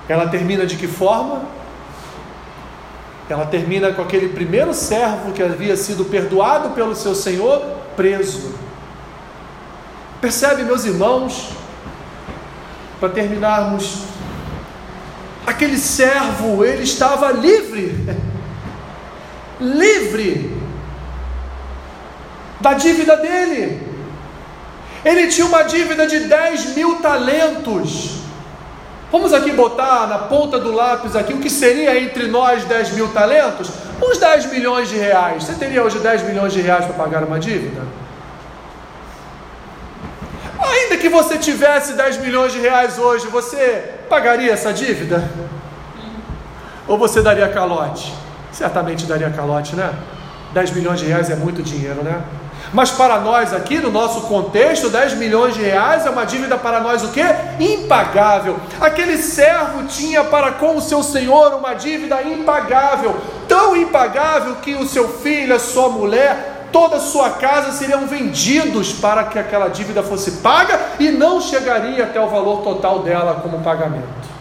ela 0.08 0.30
termina 0.30 0.66
de 0.66 0.78
que 0.78 0.88
forma? 0.88 1.42
Ela 3.28 3.46
termina 3.46 3.92
com 3.92 4.02
aquele 4.02 4.30
primeiro 4.30 4.74
servo 4.74 5.34
que 5.34 5.44
havia 5.44 5.76
sido 5.76 6.06
perdoado 6.06 6.70
pelo 6.70 6.96
seu 6.96 7.14
senhor, 7.14 7.62
preso. 7.98 8.56
Percebe, 10.22 10.64
meus 10.64 10.86
irmãos, 10.86 11.50
para 13.02 13.10
terminarmos, 13.10 14.04
aquele 15.46 15.78
servo, 15.78 16.64
ele 16.64 16.84
estava 16.84 17.34
livre, 17.34 18.18
livre 19.60 20.58
da 22.62 22.76
dívida 22.76 23.18
dele. 23.18 23.83
Ele 25.04 25.28
tinha 25.28 25.46
uma 25.46 25.64
dívida 25.64 26.08
de 26.08 26.22
10 26.22 26.76
mil 26.76 26.96
talentos. 27.02 28.22
Vamos 29.12 29.34
aqui 29.34 29.52
botar 29.52 30.08
na 30.08 30.18
ponta 30.18 30.58
do 30.58 30.72
lápis 30.72 31.16
aqui 31.16 31.34
o 31.34 31.40
que 31.40 31.50
seria 31.50 32.02
entre 32.02 32.28
nós 32.28 32.64
10 32.66 32.94
mil 32.94 33.10
talentos? 33.10 33.70
Uns 34.02 34.18
10 34.18 34.48
milhões 34.48 34.90
de 34.90 34.96
reais. 34.96 35.44
Você 35.44 35.54
teria 35.54 35.84
hoje 35.84 36.00
10 36.00 36.24
milhões 36.24 36.54
de 36.54 36.62
reais 36.62 36.86
para 36.86 36.96
pagar 36.96 37.24
uma 37.24 37.40
dívida? 37.40 37.82
Ainda 40.60 40.98
que 40.98 41.10
você 41.10 41.38
tivesse 41.38 41.94
10 41.94 42.18
milhões 42.18 42.54
de 42.54 42.60
reais 42.60 42.98
hoje, 42.98 43.28
você 43.28 43.92
pagaria 44.10 44.52
essa 44.52 44.74
dívida? 44.74 45.30
Ou 46.88 46.98
você 46.98 47.22
daria 47.22 47.48
calote? 47.50 48.14
Certamente 48.52 49.06
daria 49.06 49.30
calote, 49.30 49.76
né? 49.76 49.94
10 50.54 50.72
milhões 50.72 51.00
de 51.00 51.06
reais 51.06 51.30
é 51.30 51.36
muito 51.36 51.62
dinheiro, 51.62 52.04
né? 52.04 52.22
Mas 52.74 52.90
para 52.90 53.20
nós 53.20 53.54
aqui, 53.54 53.78
no 53.78 53.92
nosso 53.92 54.22
contexto, 54.22 54.90
10 54.90 55.14
milhões 55.14 55.54
de 55.54 55.62
reais 55.62 56.08
é 56.08 56.10
uma 56.10 56.26
dívida 56.26 56.58
para 56.58 56.80
nós 56.80 57.04
o 57.04 57.12
quê? 57.12 57.24
Impagável. 57.60 58.60
Aquele 58.82 59.18
servo 59.18 59.84
tinha 59.84 60.24
para 60.24 60.54
com 60.54 60.76
o 60.76 60.82
seu 60.82 61.04
senhor 61.04 61.54
uma 61.54 61.76
dívida 61.76 62.24
impagável, 62.24 63.16
tão 63.48 63.76
impagável 63.76 64.56
que 64.56 64.74
o 64.74 64.88
seu 64.88 65.08
filho, 65.08 65.56
a 65.56 65.60
sua 65.60 65.88
mulher, 65.90 66.68
toda 66.72 66.96
a 66.96 67.00
sua 67.00 67.30
casa 67.30 67.72
seriam 67.72 68.08
vendidos 68.08 68.92
para 68.92 69.26
que 69.26 69.38
aquela 69.38 69.68
dívida 69.68 70.02
fosse 70.02 70.32
paga 70.32 70.80
e 71.00 71.12
não 71.12 71.40
chegaria 71.40 72.04
até 72.06 72.20
o 72.20 72.28
valor 72.28 72.64
total 72.64 73.04
dela 73.04 73.40
como 73.44 73.64
pagamento. 73.64 74.34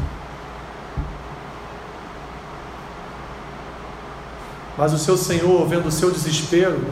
Mas 4.78 4.94
o 4.94 4.98
seu 4.98 5.18
senhor, 5.18 5.66
vendo 5.68 5.88
o 5.88 5.92
seu 5.92 6.10
desespero, 6.10 6.82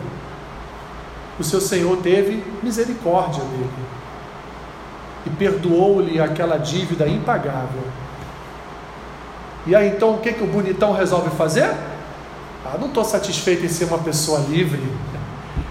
o 1.40 1.44
seu 1.44 1.61
Senhor 1.61 1.96
teve 1.98 2.44
misericórdia 2.62 3.42
dele 3.42 3.70
e 5.26 5.31
perdoou-lhe 5.31 6.20
aquela 6.20 6.59
dívida 6.59 7.07
impagável. 7.09 7.83
E 9.66 9.74
aí 9.74 9.88
então 9.88 10.14
o 10.14 10.18
que, 10.18 10.33
que 10.33 10.42
o 10.42 10.46
bonitão 10.46 10.92
resolve 10.92 11.31
fazer? 11.37 11.70
Ah, 12.64 12.76
não 12.79 12.88
estou 12.88 13.05
satisfeito 13.05 13.64
em 13.64 13.68
ser 13.68 13.85
uma 13.85 13.98
pessoa 13.98 14.40
livre. 14.48 14.83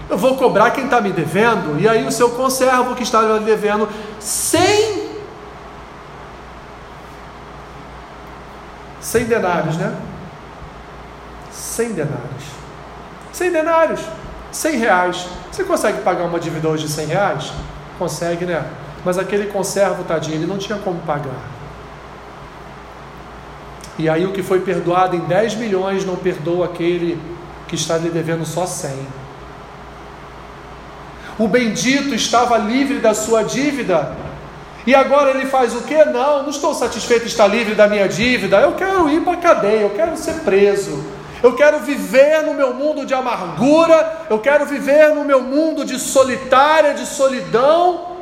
Eu 0.08 0.18
vou 0.18 0.36
cobrar 0.36 0.72
quem 0.72 0.84
está 0.84 1.00
me 1.00 1.12
devendo. 1.12 1.80
E 1.80 1.88
aí 1.88 2.04
o 2.04 2.10
seu 2.10 2.30
conservo 2.30 2.94
que 2.96 3.02
está 3.04 3.22
lhe 3.22 3.44
devendo 3.44 3.88
cem, 4.18 5.08
cem 9.00 9.24
denários, 9.24 9.76
né? 9.76 9.96
Cem 11.52 11.92
denários. 11.92 12.44
Cem 13.32 13.52
denários. 13.52 14.00
cem 14.50 14.76
reais. 14.76 15.28
Você 15.50 15.64
consegue 15.64 16.02
pagar 16.02 16.24
uma 16.24 16.38
dívida 16.38 16.68
hoje 16.68 16.86
de 16.86 16.92
100 16.92 17.06
reais? 17.06 17.52
Consegue, 17.98 18.44
né? 18.44 18.64
Mas 19.04 19.18
aquele 19.18 19.46
conservo, 19.46 20.04
tadinho, 20.04 20.36
ele 20.36 20.46
não 20.46 20.58
tinha 20.58 20.78
como 20.78 21.00
pagar. 21.00 21.48
E 23.98 24.08
aí 24.08 24.24
o 24.24 24.32
que 24.32 24.42
foi 24.42 24.60
perdoado 24.60 25.16
em 25.16 25.20
10 25.20 25.56
milhões 25.56 26.04
não 26.04 26.16
perdoa 26.16 26.66
aquele 26.66 27.20
que 27.66 27.74
está 27.74 27.98
lhe 27.98 28.10
devendo 28.10 28.46
só 28.46 28.64
100. 28.64 28.90
O 31.38 31.48
bendito 31.48 32.14
estava 32.14 32.56
livre 32.56 32.98
da 32.98 33.14
sua 33.14 33.42
dívida. 33.42 34.16
E 34.86 34.94
agora 34.94 35.30
ele 35.30 35.46
faz 35.46 35.74
o 35.74 35.82
que? 35.82 36.04
Não, 36.06 36.42
não 36.42 36.50
estou 36.50 36.74
satisfeito 36.74 37.24
de 37.24 37.30
estar 37.30 37.46
livre 37.46 37.74
da 37.74 37.88
minha 37.88 38.08
dívida. 38.08 38.60
Eu 38.60 38.72
quero 38.72 39.10
ir 39.10 39.22
para 39.22 39.34
a 39.34 39.36
cadeia, 39.36 39.80
eu 39.80 39.90
quero 39.90 40.16
ser 40.16 40.40
preso 40.40 41.19
eu 41.42 41.54
quero 41.54 41.80
viver 41.80 42.42
no 42.42 42.54
meu 42.54 42.74
mundo 42.74 43.06
de 43.06 43.14
amargura, 43.14 44.26
eu 44.28 44.38
quero 44.38 44.66
viver 44.66 45.14
no 45.14 45.24
meu 45.24 45.42
mundo 45.42 45.84
de 45.84 45.98
solitária, 45.98 46.94
de 46.94 47.06
solidão, 47.06 48.16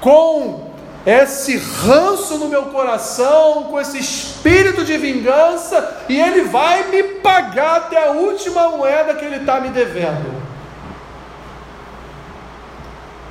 com 0.00 0.70
esse 1.06 1.58
ranço 1.58 2.38
no 2.38 2.48
meu 2.48 2.64
coração, 2.64 3.64
com 3.64 3.78
esse 3.78 3.98
espírito 3.98 4.84
de 4.84 4.96
vingança, 4.96 6.04
e 6.08 6.18
ele 6.18 6.44
vai 6.44 6.88
me 6.88 7.02
pagar 7.02 7.76
até 7.76 8.08
a 8.08 8.12
última 8.12 8.70
moeda 8.70 9.14
que 9.14 9.24
ele 9.24 9.36
está 9.36 9.60
me 9.60 9.68
devendo. 9.68 10.42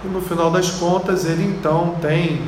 E 0.06 0.08
no 0.08 0.22
final 0.22 0.52
das 0.52 0.70
contas, 0.72 1.26
ele 1.26 1.44
então 1.44 1.96
tem 2.02 2.46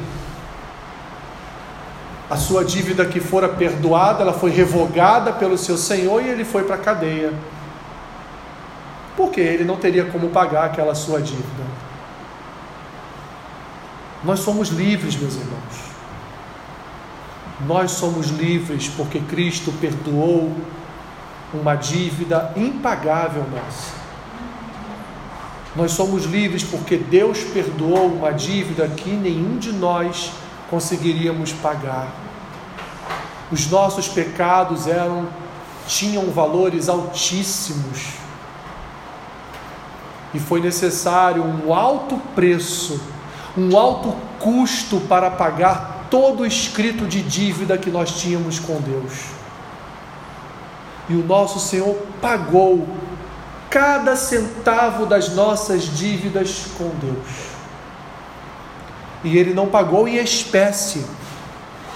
a 2.30 2.36
sua 2.36 2.66
dívida 2.66 3.06
que 3.06 3.20
fora 3.20 3.48
perdoada, 3.48 4.24
ela 4.24 4.34
foi 4.34 4.50
revogada 4.50 5.32
pelo 5.34 5.58
seu 5.58 5.78
senhor 5.78 6.24
e 6.24 6.30
ele 6.30 6.44
foi 6.44 6.64
para 6.64 6.76
a 6.76 6.80
cadeia. 6.80 7.34
Porque 9.16 9.40
ele 9.40 9.64
não 9.64 9.78
teria 9.78 10.06
como 10.06 10.30
pagar 10.30 10.66
aquela 10.66 10.96
sua 10.96 11.22
dívida. 11.22 11.64
Nós 14.24 14.40
somos 14.40 14.70
livres, 14.70 15.16
meus 15.16 15.36
irmãos. 15.36 15.96
Nós 17.68 17.92
somos 17.92 18.28
livres 18.28 18.90
porque 18.90 19.20
Cristo 19.20 19.72
perdoou 19.80 20.52
uma 21.54 21.76
dívida 21.76 22.52
impagável 22.56 23.46
nossa. 23.50 23.94
Nós 25.76 25.92
somos 25.92 26.26
livres 26.26 26.64
porque 26.64 26.98
Deus 26.98 27.44
perdoou 27.44 28.08
uma 28.08 28.32
dívida 28.32 28.88
que 28.88 29.12
nenhum 29.12 29.58
de 29.58 29.72
nós 29.72 30.32
conseguiríamos 30.70 31.52
pagar. 31.54 32.08
Os 33.52 33.70
nossos 33.70 34.08
pecados 34.08 34.88
eram 34.88 35.28
tinham 35.88 36.32
valores 36.32 36.90
altíssimos. 36.90 38.14
E 40.34 40.40
foi 40.40 40.60
necessário 40.60 41.44
um 41.44 41.74
alto 41.74 42.18
preço, 42.34 43.00
um 43.58 43.78
alto 43.78 44.14
custo 44.40 45.00
para 45.02 45.32
pagar 45.32 46.08
todo 46.10 46.42
o 46.42 46.46
escrito 46.46 47.06
de 47.06 47.22
dívida 47.22 47.78
que 47.78 47.90
nós 47.90 48.20
tínhamos 48.20 48.60
com 48.60 48.82
Deus. 48.82 49.14
E 51.08 51.14
o 51.14 51.24
nosso 51.24 51.60
Senhor 51.60 51.96
pagou 52.22 52.88
cada 53.70 54.16
centavo 54.16 55.06
das 55.06 55.30
nossas 55.36 55.84
dívidas 55.84 56.66
com 56.78 56.90
Deus. 57.00 57.55
E 59.26 59.40
ele 59.40 59.56
não 59.56 59.68
pagou 59.68 60.08
em 60.08 60.18
espécie, 60.18 61.04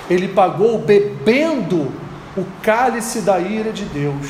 ele 0.10 0.28
pagou 0.28 0.80
bebendo 0.80 1.92
o 2.36 2.44
cálice 2.64 3.22
da 3.22 3.40
ira 3.40 3.72
de 3.72 3.86
Deus. 3.86 4.28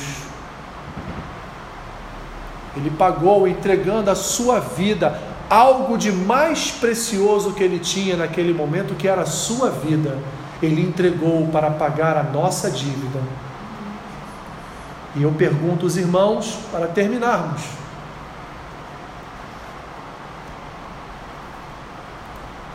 Ele 2.76 2.90
pagou 2.92 3.48
entregando 3.48 4.12
a 4.12 4.16
sua 4.16 4.60
vida, 4.60 5.18
algo 5.50 5.98
de 5.98 6.12
mais 6.12 6.72
precioso 6.72 7.54
que 7.54 7.64
ele 7.64 7.80
tinha 7.80 8.18
naquele 8.18 8.54
momento, 8.54 8.96
que 8.96 9.08
era 9.08 9.22
a 9.22 9.26
sua 9.26 9.70
vida. 9.70 10.18
Ele 10.62 10.82
entregou 10.82 11.48
para 11.48 11.72
pagar 11.72 12.18
a 12.18 12.24
nossa 12.24 12.70
dívida. 12.70 13.22
E 15.16 15.24
eu 15.24 15.32
pergunto 15.32 15.86
aos 15.86 15.96
irmãos, 15.96 16.60
para 16.70 16.88
terminarmos: 16.88 17.79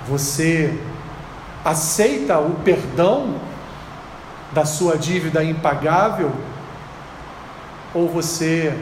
você 0.07 0.79
aceita 1.65 2.39
o 2.39 2.57
perdão 2.57 3.37
da 4.53 4.65
sua 4.65 4.97
dívida 4.97 5.43
impagável? 5.43 6.33
Ou 7.95 8.09
você 8.09 8.77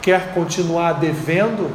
quer 0.00 0.34
continuar 0.34 0.94
devendo 0.94 1.70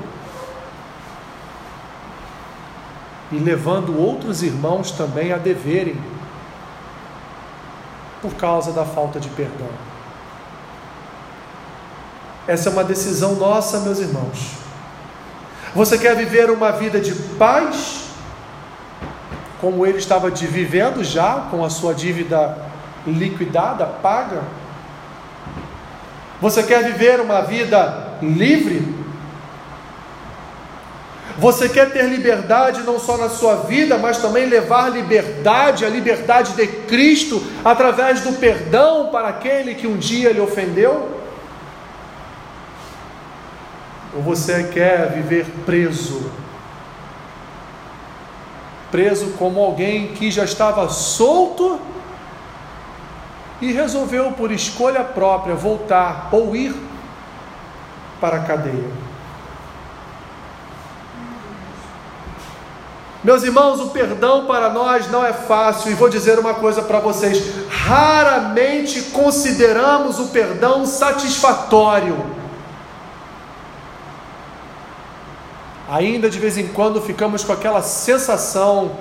e 3.32 3.38
levando 3.38 3.98
outros 4.00 4.44
irmãos 4.44 4.92
também 4.92 5.32
a 5.34 5.38
deverem 5.38 6.00
por 8.22 8.34
causa 8.36 8.72
da 8.72 8.86
falta 8.86 9.20
de 9.20 9.30
perdão? 9.30 9.70
Essa 12.48 12.70
é 12.70 12.72
uma 12.72 12.84
decisão 12.84 13.36
nossa, 13.36 13.82
meus 13.82 14.00
irmãos. 14.00 14.54
Você 15.76 15.98
quer 15.98 16.16
viver 16.16 16.50
uma 16.50 16.72
vida 16.72 17.00
de 17.00 17.14
paz, 17.38 18.07
como 19.60 19.86
ele 19.86 19.98
estava 19.98 20.30
vivendo 20.30 21.04
já, 21.04 21.48
com 21.50 21.64
a 21.64 21.70
sua 21.70 21.94
dívida 21.94 22.58
liquidada, 23.06 23.86
paga? 23.86 24.44
Você 26.40 26.62
quer 26.64 26.84
viver 26.84 27.20
uma 27.20 27.42
vida 27.42 28.18
livre? 28.22 28.96
Você 31.40 31.70
quer 31.70 31.92
ter 31.92 32.04
liberdade 32.04 32.82
não 32.82 33.00
só 33.00 33.18
na 33.18 33.30
sua 33.30 33.58
vida, 33.58 33.98
mas 33.98 34.18
também 34.18 34.48
levar 34.48 34.92
liberdade, 34.92 35.86
a 35.86 35.90
liberdade 35.90 36.54
de 36.54 36.66
Cristo, 36.68 37.44
através 37.64 38.22
do 38.22 38.34
perdão 38.34 39.10
para 39.12 39.28
aquele 39.30 39.76
que 39.76 39.86
um 39.86 39.98
dia 39.98 40.32
lhe 40.32 40.40
ofendeu? 40.40 41.18
Ou 44.16 44.22
você 44.22 44.64
quer 44.64 45.12
viver 45.12 45.46
preso? 45.66 46.32
Preso 48.92 49.34
como 49.38 49.62
alguém 49.62 50.10
que 50.10 50.32
já 50.32 50.44
estava 50.44 50.88
solto 50.90 51.80
e 53.62 53.72
resolveu, 53.72 54.32
por 54.32 54.52
escolha 54.52 55.04
própria, 55.04 55.56
voltar 55.56 56.30
ou 56.32 56.56
ir 56.56 56.76
para 58.22 58.38
a 58.38 58.44
cadeia. 58.44 59.08
Meus 63.24 63.44
irmãos, 63.44 63.80
o 63.82 63.90
perdão 63.90 64.46
para 64.46 64.70
nós 64.70 65.10
não 65.12 65.26
é 65.26 65.34
fácil, 65.34 65.92
e 65.92 65.96
vou 65.96 66.08
dizer 66.08 66.40
uma 66.40 66.54
coisa 66.54 66.82
para 66.82 67.00
vocês: 67.00 67.68
raramente 67.70 69.02
consideramos 69.12 70.20
o 70.20 70.28
perdão 70.28 70.86
satisfatório. 70.86 72.37
Ainda 75.90 76.30
de 76.30 76.40
vez 76.40 76.58
em 76.58 76.68
quando 76.68 77.02
ficamos 77.02 77.44
com 77.44 77.54
aquela 77.54 77.82
sensação: 77.82 78.92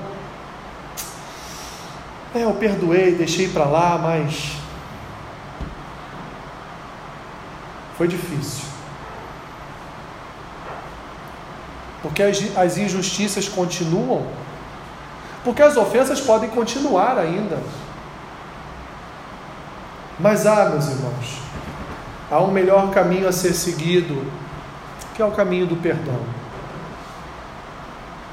é, 2.35 2.45
eu 2.45 2.53
perdoei, 2.55 3.15
deixei 3.15 3.49
para 3.49 3.65
lá, 3.65 3.99
mas 3.99 4.53
foi 7.97 8.07
difícil. 8.07 8.65
Porque 12.03 12.23
as, 12.23 12.57
as 12.57 12.79
injustiças 12.79 13.49
continuam, 13.49 14.27
porque 15.43 15.63
as 15.63 15.77
ofensas 15.77 16.21
podem 16.21 16.49
continuar 16.51 17.19
ainda. 17.19 17.59
Mas 20.19 20.47
há, 20.47 20.71
meus 20.71 20.87
irmãos, 20.89 21.39
há 22.31 22.41
um 22.41 22.51
melhor 22.51 22.91
caminho 22.91 23.29
a 23.29 23.33
ser 23.33 23.53
seguido, 23.55 24.25
que 25.15 25.21
é 25.21 25.25
o 25.25 25.33
caminho 25.33 25.67
do 25.67 25.77
perdão. 25.77 26.21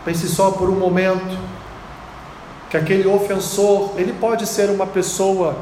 Pense 0.05 0.27
só 0.27 0.51
por 0.51 0.69
um 0.69 0.75
momento 0.75 1.37
que 2.69 2.77
aquele 2.77 3.07
ofensor, 3.07 3.91
ele 3.97 4.13
pode 4.13 4.45
ser 4.47 4.69
uma 4.69 4.87
pessoa 4.87 5.55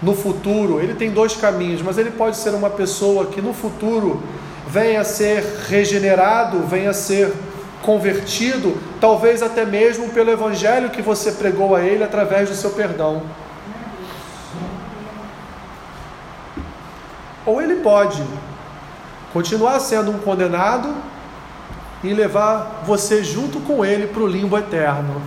no 0.00 0.14
futuro, 0.14 0.80
ele 0.80 0.94
tem 0.94 1.10
dois 1.10 1.36
caminhos, 1.36 1.82
mas 1.82 1.98
ele 1.98 2.10
pode 2.10 2.36
ser 2.36 2.50
uma 2.50 2.70
pessoa 2.70 3.26
que 3.26 3.42
no 3.42 3.52
futuro 3.52 4.22
venha 4.66 5.00
a 5.00 5.04
ser 5.04 5.42
regenerado, 5.68 6.60
venha 6.66 6.90
a 6.90 6.94
ser 6.94 7.34
convertido, 7.82 8.78
talvez 9.00 9.42
até 9.42 9.64
mesmo 9.64 10.10
pelo 10.10 10.30
evangelho 10.30 10.90
que 10.90 11.02
você 11.02 11.32
pregou 11.32 11.74
a 11.74 11.82
ele 11.82 12.04
através 12.04 12.48
do 12.48 12.54
seu 12.54 12.70
perdão. 12.70 13.22
Ou 17.44 17.60
ele 17.60 17.76
pode 17.76 18.22
continuar 19.32 19.80
sendo 19.80 20.10
um 20.10 20.18
condenado 20.18 20.94
e 22.02 22.12
levar 22.14 22.82
você 22.86 23.22
junto 23.22 23.60
com 23.60 23.84
ele 23.84 24.06
para 24.06 24.22
o 24.22 24.26
limbo 24.26 24.56
eterno. 24.56 25.20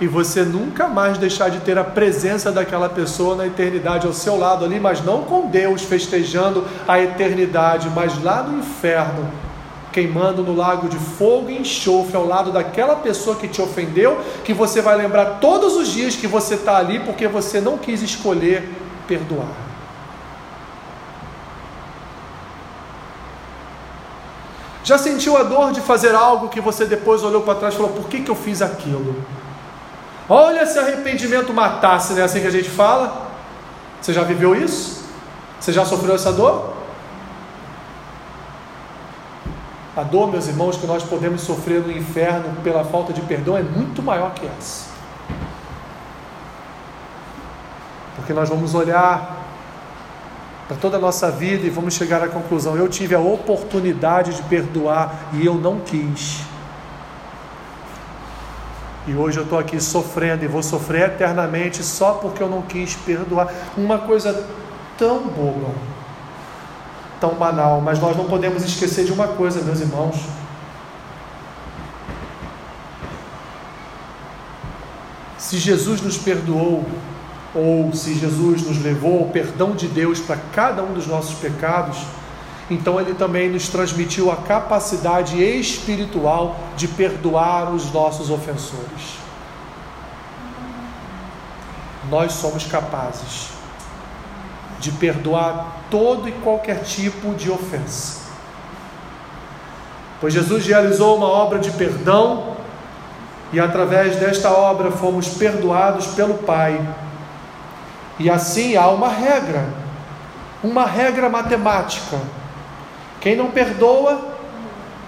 E 0.00 0.06
você 0.06 0.42
nunca 0.42 0.88
mais 0.88 1.18
deixar 1.18 1.48
de 1.48 1.60
ter 1.60 1.78
a 1.78 1.84
presença 1.84 2.50
daquela 2.50 2.88
pessoa 2.88 3.36
na 3.36 3.46
eternidade 3.46 4.06
ao 4.06 4.12
seu 4.12 4.36
lado 4.36 4.64
ali, 4.64 4.80
mas 4.80 5.02
não 5.02 5.22
com 5.22 5.46
Deus 5.46 5.82
festejando 5.82 6.64
a 6.86 7.00
eternidade, 7.00 7.88
mas 7.90 8.22
lá 8.22 8.42
no 8.42 8.58
inferno, 8.58 9.30
queimando 9.92 10.42
no 10.42 10.54
lago 10.54 10.88
de 10.88 10.98
fogo 10.98 11.48
e 11.48 11.58
enxofre 11.58 12.16
ao 12.16 12.26
lado 12.26 12.50
daquela 12.50 12.96
pessoa 12.96 13.36
que 13.36 13.46
te 13.46 13.62
ofendeu, 13.62 14.20
que 14.44 14.52
você 14.52 14.82
vai 14.82 14.96
lembrar 14.96 15.38
todos 15.40 15.76
os 15.76 15.88
dias 15.88 16.16
que 16.16 16.26
você 16.26 16.54
está 16.54 16.76
ali 16.76 16.98
porque 16.98 17.28
você 17.28 17.60
não 17.60 17.78
quis 17.78 18.02
escolher 18.02 18.68
perdoar. 19.06 19.63
Já 24.84 24.98
sentiu 24.98 25.36
a 25.38 25.42
dor 25.42 25.72
de 25.72 25.80
fazer 25.80 26.14
algo 26.14 26.50
que 26.50 26.60
você 26.60 26.84
depois 26.84 27.22
olhou 27.24 27.40
para 27.40 27.54
trás 27.54 27.72
e 27.72 27.76
falou: 27.78 27.92
por 27.92 28.06
que, 28.06 28.20
que 28.20 28.30
eu 28.30 28.36
fiz 28.36 28.60
aquilo? 28.60 29.24
Olha 30.28 30.66
se 30.66 30.78
arrependimento 30.78 31.52
matasse, 31.52 32.12
não 32.12 32.20
é 32.20 32.24
assim 32.24 32.40
que 32.40 32.46
a 32.46 32.50
gente 32.50 32.68
fala? 32.68 33.28
Você 34.00 34.12
já 34.12 34.22
viveu 34.22 34.54
isso? 34.54 35.04
Você 35.58 35.72
já 35.72 35.86
sofreu 35.86 36.14
essa 36.14 36.30
dor? 36.30 36.74
A 39.96 40.02
dor, 40.02 40.30
meus 40.30 40.48
irmãos, 40.48 40.76
que 40.76 40.86
nós 40.86 41.02
podemos 41.02 41.40
sofrer 41.40 41.80
no 41.80 41.90
inferno 41.90 42.54
pela 42.62 42.84
falta 42.84 43.12
de 43.12 43.22
perdão 43.22 43.56
é 43.56 43.62
muito 43.62 44.02
maior 44.02 44.34
que 44.34 44.46
essa. 44.46 44.92
Porque 48.16 48.32
nós 48.34 48.48
vamos 48.48 48.74
olhar 48.74 49.33
para 50.66 50.76
toda 50.76 50.96
a 50.96 51.00
nossa 51.00 51.30
vida 51.30 51.66
e 51.66 51.70
vamos 51.70 51.94
chegar 51.94 52.22
à 52.22 52.28
conclusão: 52.28 52.76
eu 52.76 52.88
tive 52.88 53.14
a 53.14 53.20
oportunidade 53.20 54.34
de 54.34 54.42
perdoar 54.42 55.30
e 55.32 55.44
eu 55.44 55.54
não 55.54 55.80
quis. 55.80 56.40
E 59.06 59.14
hoje 59.14 59.38
eu 59.38 59.44
estou 59.44 59.58
aqui 59.58 59.78
sofrendo 59.78 60.44
e 60.44 60.48
vou 60.48 60.62
sofrer 60.62 61.10
eternamente 61.10 61.82
só 61.84 62.14
porque 62.14 62.42
eu 62.42 62.48
não 62.48 62.62
quis 62.62 62.94
perdoar. 62.96 63.52
Uma 63.76 63.98
coisa 63.98 64.46
tão 64.96 65.24
boba, 65.24 65.74
tão 67.20 67.34
banal, 67.34 67.82
mas 67.82 68.00
nós 68.00 68.16
não 68.16 68.24
podemos 68.24 68.64
esquecer 68.64 69.04
de 69.04 69.12
uma 69.12 69.28
coisa, 69.28 69.60
meus 69.60 69.80
irmãos. 69.80 70.16
Se 75.36 75.58
Jesus 75.58 76.00
nos 76.00 76.16
perdoou, 76.16 76.86
ou 77.54 77.92
se 77.92 78.14
Jesus 78.14 78.62
nos 78.62 78.82
levou 78.82 79.20
ao 79.20 79.26
perdão 79.26 79.72
de 79.72 79.86
Deus 79.86 80.18
para 80.18 80.36
cada 80.52 80.82
um 80.82 80.92
dos 80.92 81.06
nossos 81.06 81.38
pecados, 81.38 81.98
então 82.70 83.00
Ele 83.00 83.14
também 83.14 83.48
nos 83.48 83.68
transmitiu 83.68 84.30
a 84.32 84.36
capacidade 84.36 85.42
espiritual 85.42 86.56
de 86.76 86.88
perdoar 86.88 87.72
os 87.72 87.92
nossos 87.92 88.30
ofensores. 88.30 89.18
Nós 92.10 92.32
somos 92.32 92.64
capazes 92.66 93.48
de 94.80 94.90
perdoar 94.92 95.84
todo 95.90 96.28
e 96.28 96.32
qualquer 96.32 96.82
tipo 96.82 97.34
de 97.34 97.50
ofensa. 97.50 98.24
Pois 100.20 100.34
Jesus 100.34 100.66
realizou 100.66 101.16
uma 101.16 101.26
obra 101.26 101.58
de 101.58 101.70
perdão 101.70 102.56
e 103.52 103.60
através 103.60 104.16
desta 104.16 104.50
obra 104.50 104.90
fomos 104.90 105.28
perdoados 105.28 106.08
pelo 106.08 106.34
Pai. 106.34 106.80
E 108.18 108.30
assim 108.30 108.76
há 108.76 108.88
uma 108.88 109.08
regra, 109.08 109.66
uma 110.62 110.86
regra 110.86 111.28
matemática 111.28 112.18
quem 113.24 113.34
não 113.34 113.50
perdoa, 113.50 114.20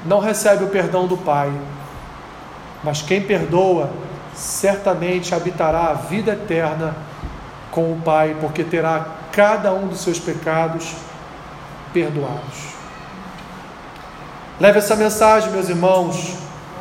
não 0.07 0.21
recebe 0.21 0.65
o 0.65 0.69
perdão 0.69 1.07
do 1.07 1.19
Pai. 1.19 1.53
Mas 2.83 3.03
quem 3.03 3.21
perdoa, 3.21 3.91
certamente 4.35 5.35
habitará 5.35 5.89
a 5.89 5.93
vida 5.93 6.33
eterna 6.33 6.97
com 7.71 7.93
o 7.93 8.01
Pai, 8.03 8.35
porque 8.41 8.65
terá 8.65 9.07
cada 9.33 9.71
um 9.75 9.87
dos 9.87 10.01
seus 10.01 10.19
pecados 10.19 10.95
perdoados. 11.93 12.75
Leve 14.59 14.79
essa 14.79 14.97
mensagem, 14.97 15.51
meus 15.51 15.69
irmãos, 15.69 16.39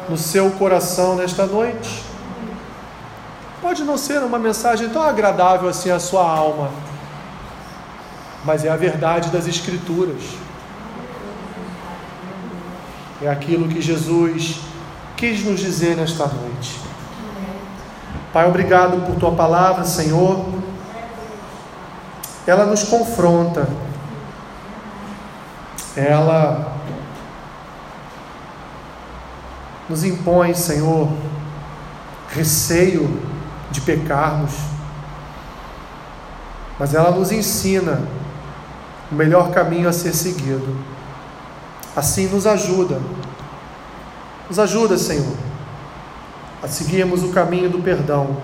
no 0.08 0.18
seu 0.18 0.52
coração 0.52 1.18
nesta 1.18 1.46
noite. 1.46 2.02
Pode 3.66 3.84
não 3.84 3.98
ser 3.98 4.20
uma 4.20 4.38
mensagem 4.38 4.90
tão 4.90 5.02
agradável 5.02 5.68
assim 5.68 5.90
à 5.90 6.00
sua 6.00 6.22
alma, 6.22 6.70
mas 8.44 8.64
é 8.64 8.70
a 8.70 8.76
verdade 8.76 9.32
das 9.32 9.48
Escrituras 9.48 10.22
é 13.24 13.28
aquilo 13.28 13.68
que 13.68 13.82
Jesus 13.82 14.60
quis 15.18 15.44
nos 15.44 15.60
dizer 15.60 15.98
nesta 15.98 16.28
noite. 16.28 16.80
Pai, 18.32 18.48
obrigado 18.48 19.04
por 19.04 19.16
tua 19.16 19.32
palavra, 19.32 19.84
Senhor. 19.84 20.46
Ela 22.46 22.68
nos 22.68 22.84
confronta. 22.84 23.68
Ela 25.98 26.72
nos 29.90 30.04
impõe, 30.04 30.54
Senhor, 30.54 31.10
receio 32.30 33.34
de 33.76 33.82
pecarmos. 33.82 34.54
Mas 36.80 36.94
ela 36.94 37.12
nos 37.12 37.32
ensina 37.32 38.02
o 39.12 39.16
melhor 39.16 39.52
caminho 39.52 39.88
a 39.88 39.94
ser 39.94 40.14
seguido. 40.14 40.76
Assim 41.96 42.28
nos 42.28 42.48
ajuda. 42.48 43.00
Nos 44.50 44.60
ajuda, 44.60 44.98
Senhor, 44.98 45.36
a 46.62 46.68
seguirmos 46.68 47.24
o 47.24 47.30
caminho 47.30 47.70
do 47.70 47.80
perdão, 47.80 48.38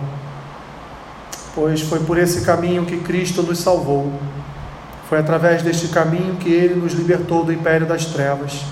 pois 1.53 1.81
foi 1.81 1.99
por 1.99 2.17
esse 2.17 2.41
caminho 2.41 2.85
que 2.85 2.97
Cristo 2.97 3.43
nos 3.43 3.59
salvou. 3.59 4.11
Foi 5.07 5.19
através 5.19 5.61
deste 5.61 5.89
caminho 5.89 6.37
que 6.37 6.49
ele 6.49 6.75
nos 6.75 6.93
libertou 6.93 7.43
do 7.43 7.53
império 7.53 7.85
das 7.85 8.05
trevas. 8.05 8.63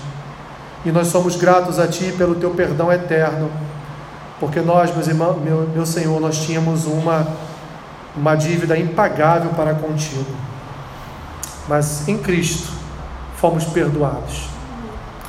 E 0.84 0.90
nós 0.90 1.08
somos 1.08 1.36
gratos 1.36 1.78
a 1.78 1.86
Ti 1.86 2.14
pelo 2.16 2.34
Teu 2.34 2.50
perdão 2.50 2.90
eterno, 2.90 3.50
porque 4.40 4.60
nós, 4.62 4.92
meus 4.94 5.06
irmãos, 5.06 5.36
meu, 5.38 5.68
meu 5.68 5.84
Senhor, 5.84 6.18
nós 6.18 6.38
tínhamos 6.38 6.86
uma, 6.86 7.28
uma 8.16 8.34
dívida 8.34 8.76
impagável 8.78 9.50
para 9.50 9.74
contigo. 9.74 10.24
Mas 11.68 12.08
em 12.08 12.16
Cristo 12.16 12.72
fomos 13.36 13.64
perdoados. 13.64 14.48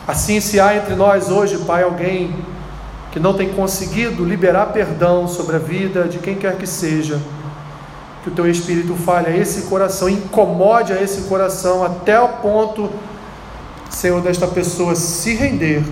Assim, 0.08 0.40
se 0.40 0.62
há 0.62 0.78
entre 0.78 0.96
nós 0.96 1.30
hoje, 1.30 1.58
Pai, 1.60 1.84
alguém 1.84 2.34
que 3.12 3.20
não 3.20 3.34
tem 3.34 3.50
conseguido 3.50 4.24
liberar 4.24 4.68
perdão 4.68 5.28
sobre 5.28 5.58
a 5.58 5.60
vida 5.60 6.06
de 6.06 6.18
quem 6.20 6.36
quer 6.36 6.56
que 6.56 6.66
seja, 6.66 7.22
que 8.24 8.30
o 8.30 8.32
teu 8.32 8.50
Espírito 8.50 8.96
fale 8.96 9.28
a 9.28 9.36
esse 9.36 9.64
coração, 9.64 10.08
incomode 10.08 10.94
a 10.94 11.02
esse 11.02 11.24
coração 11.24 11.84
até 11.84 12.20
o 12.20 12.30
ponto, 12.30 12.90
Senhor, 13.90 14.22
desta 14.22 14.48
pessoa 14.48 14.96
se 14.96 15.36
render 15.36 15.84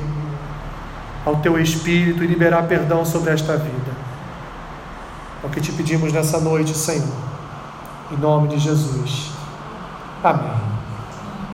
ao 1.26 1.38
teu 1.38 1.60
Espírito 1.60 2.24
e 2.24 2.28
liberar 2.28 2.64
perdão 2.64 3.06
sobre 3.06 3.32
esta 3.32 3.58
vida. 3.58 3.92
É 5.44 5.48
o 5.48 5.50
que 5.50 5.62
te 5.62 5.72
pedimos 5.72 6.12
nessa 6.12 6.40
noite, 6.40 6.76
Senhor, 6.76 7.08
em 8.12 8.18
nome 8.18 8.50
de 8.50 8.60
Jesus. 8.60 9.32
Amém. 10.24 10.69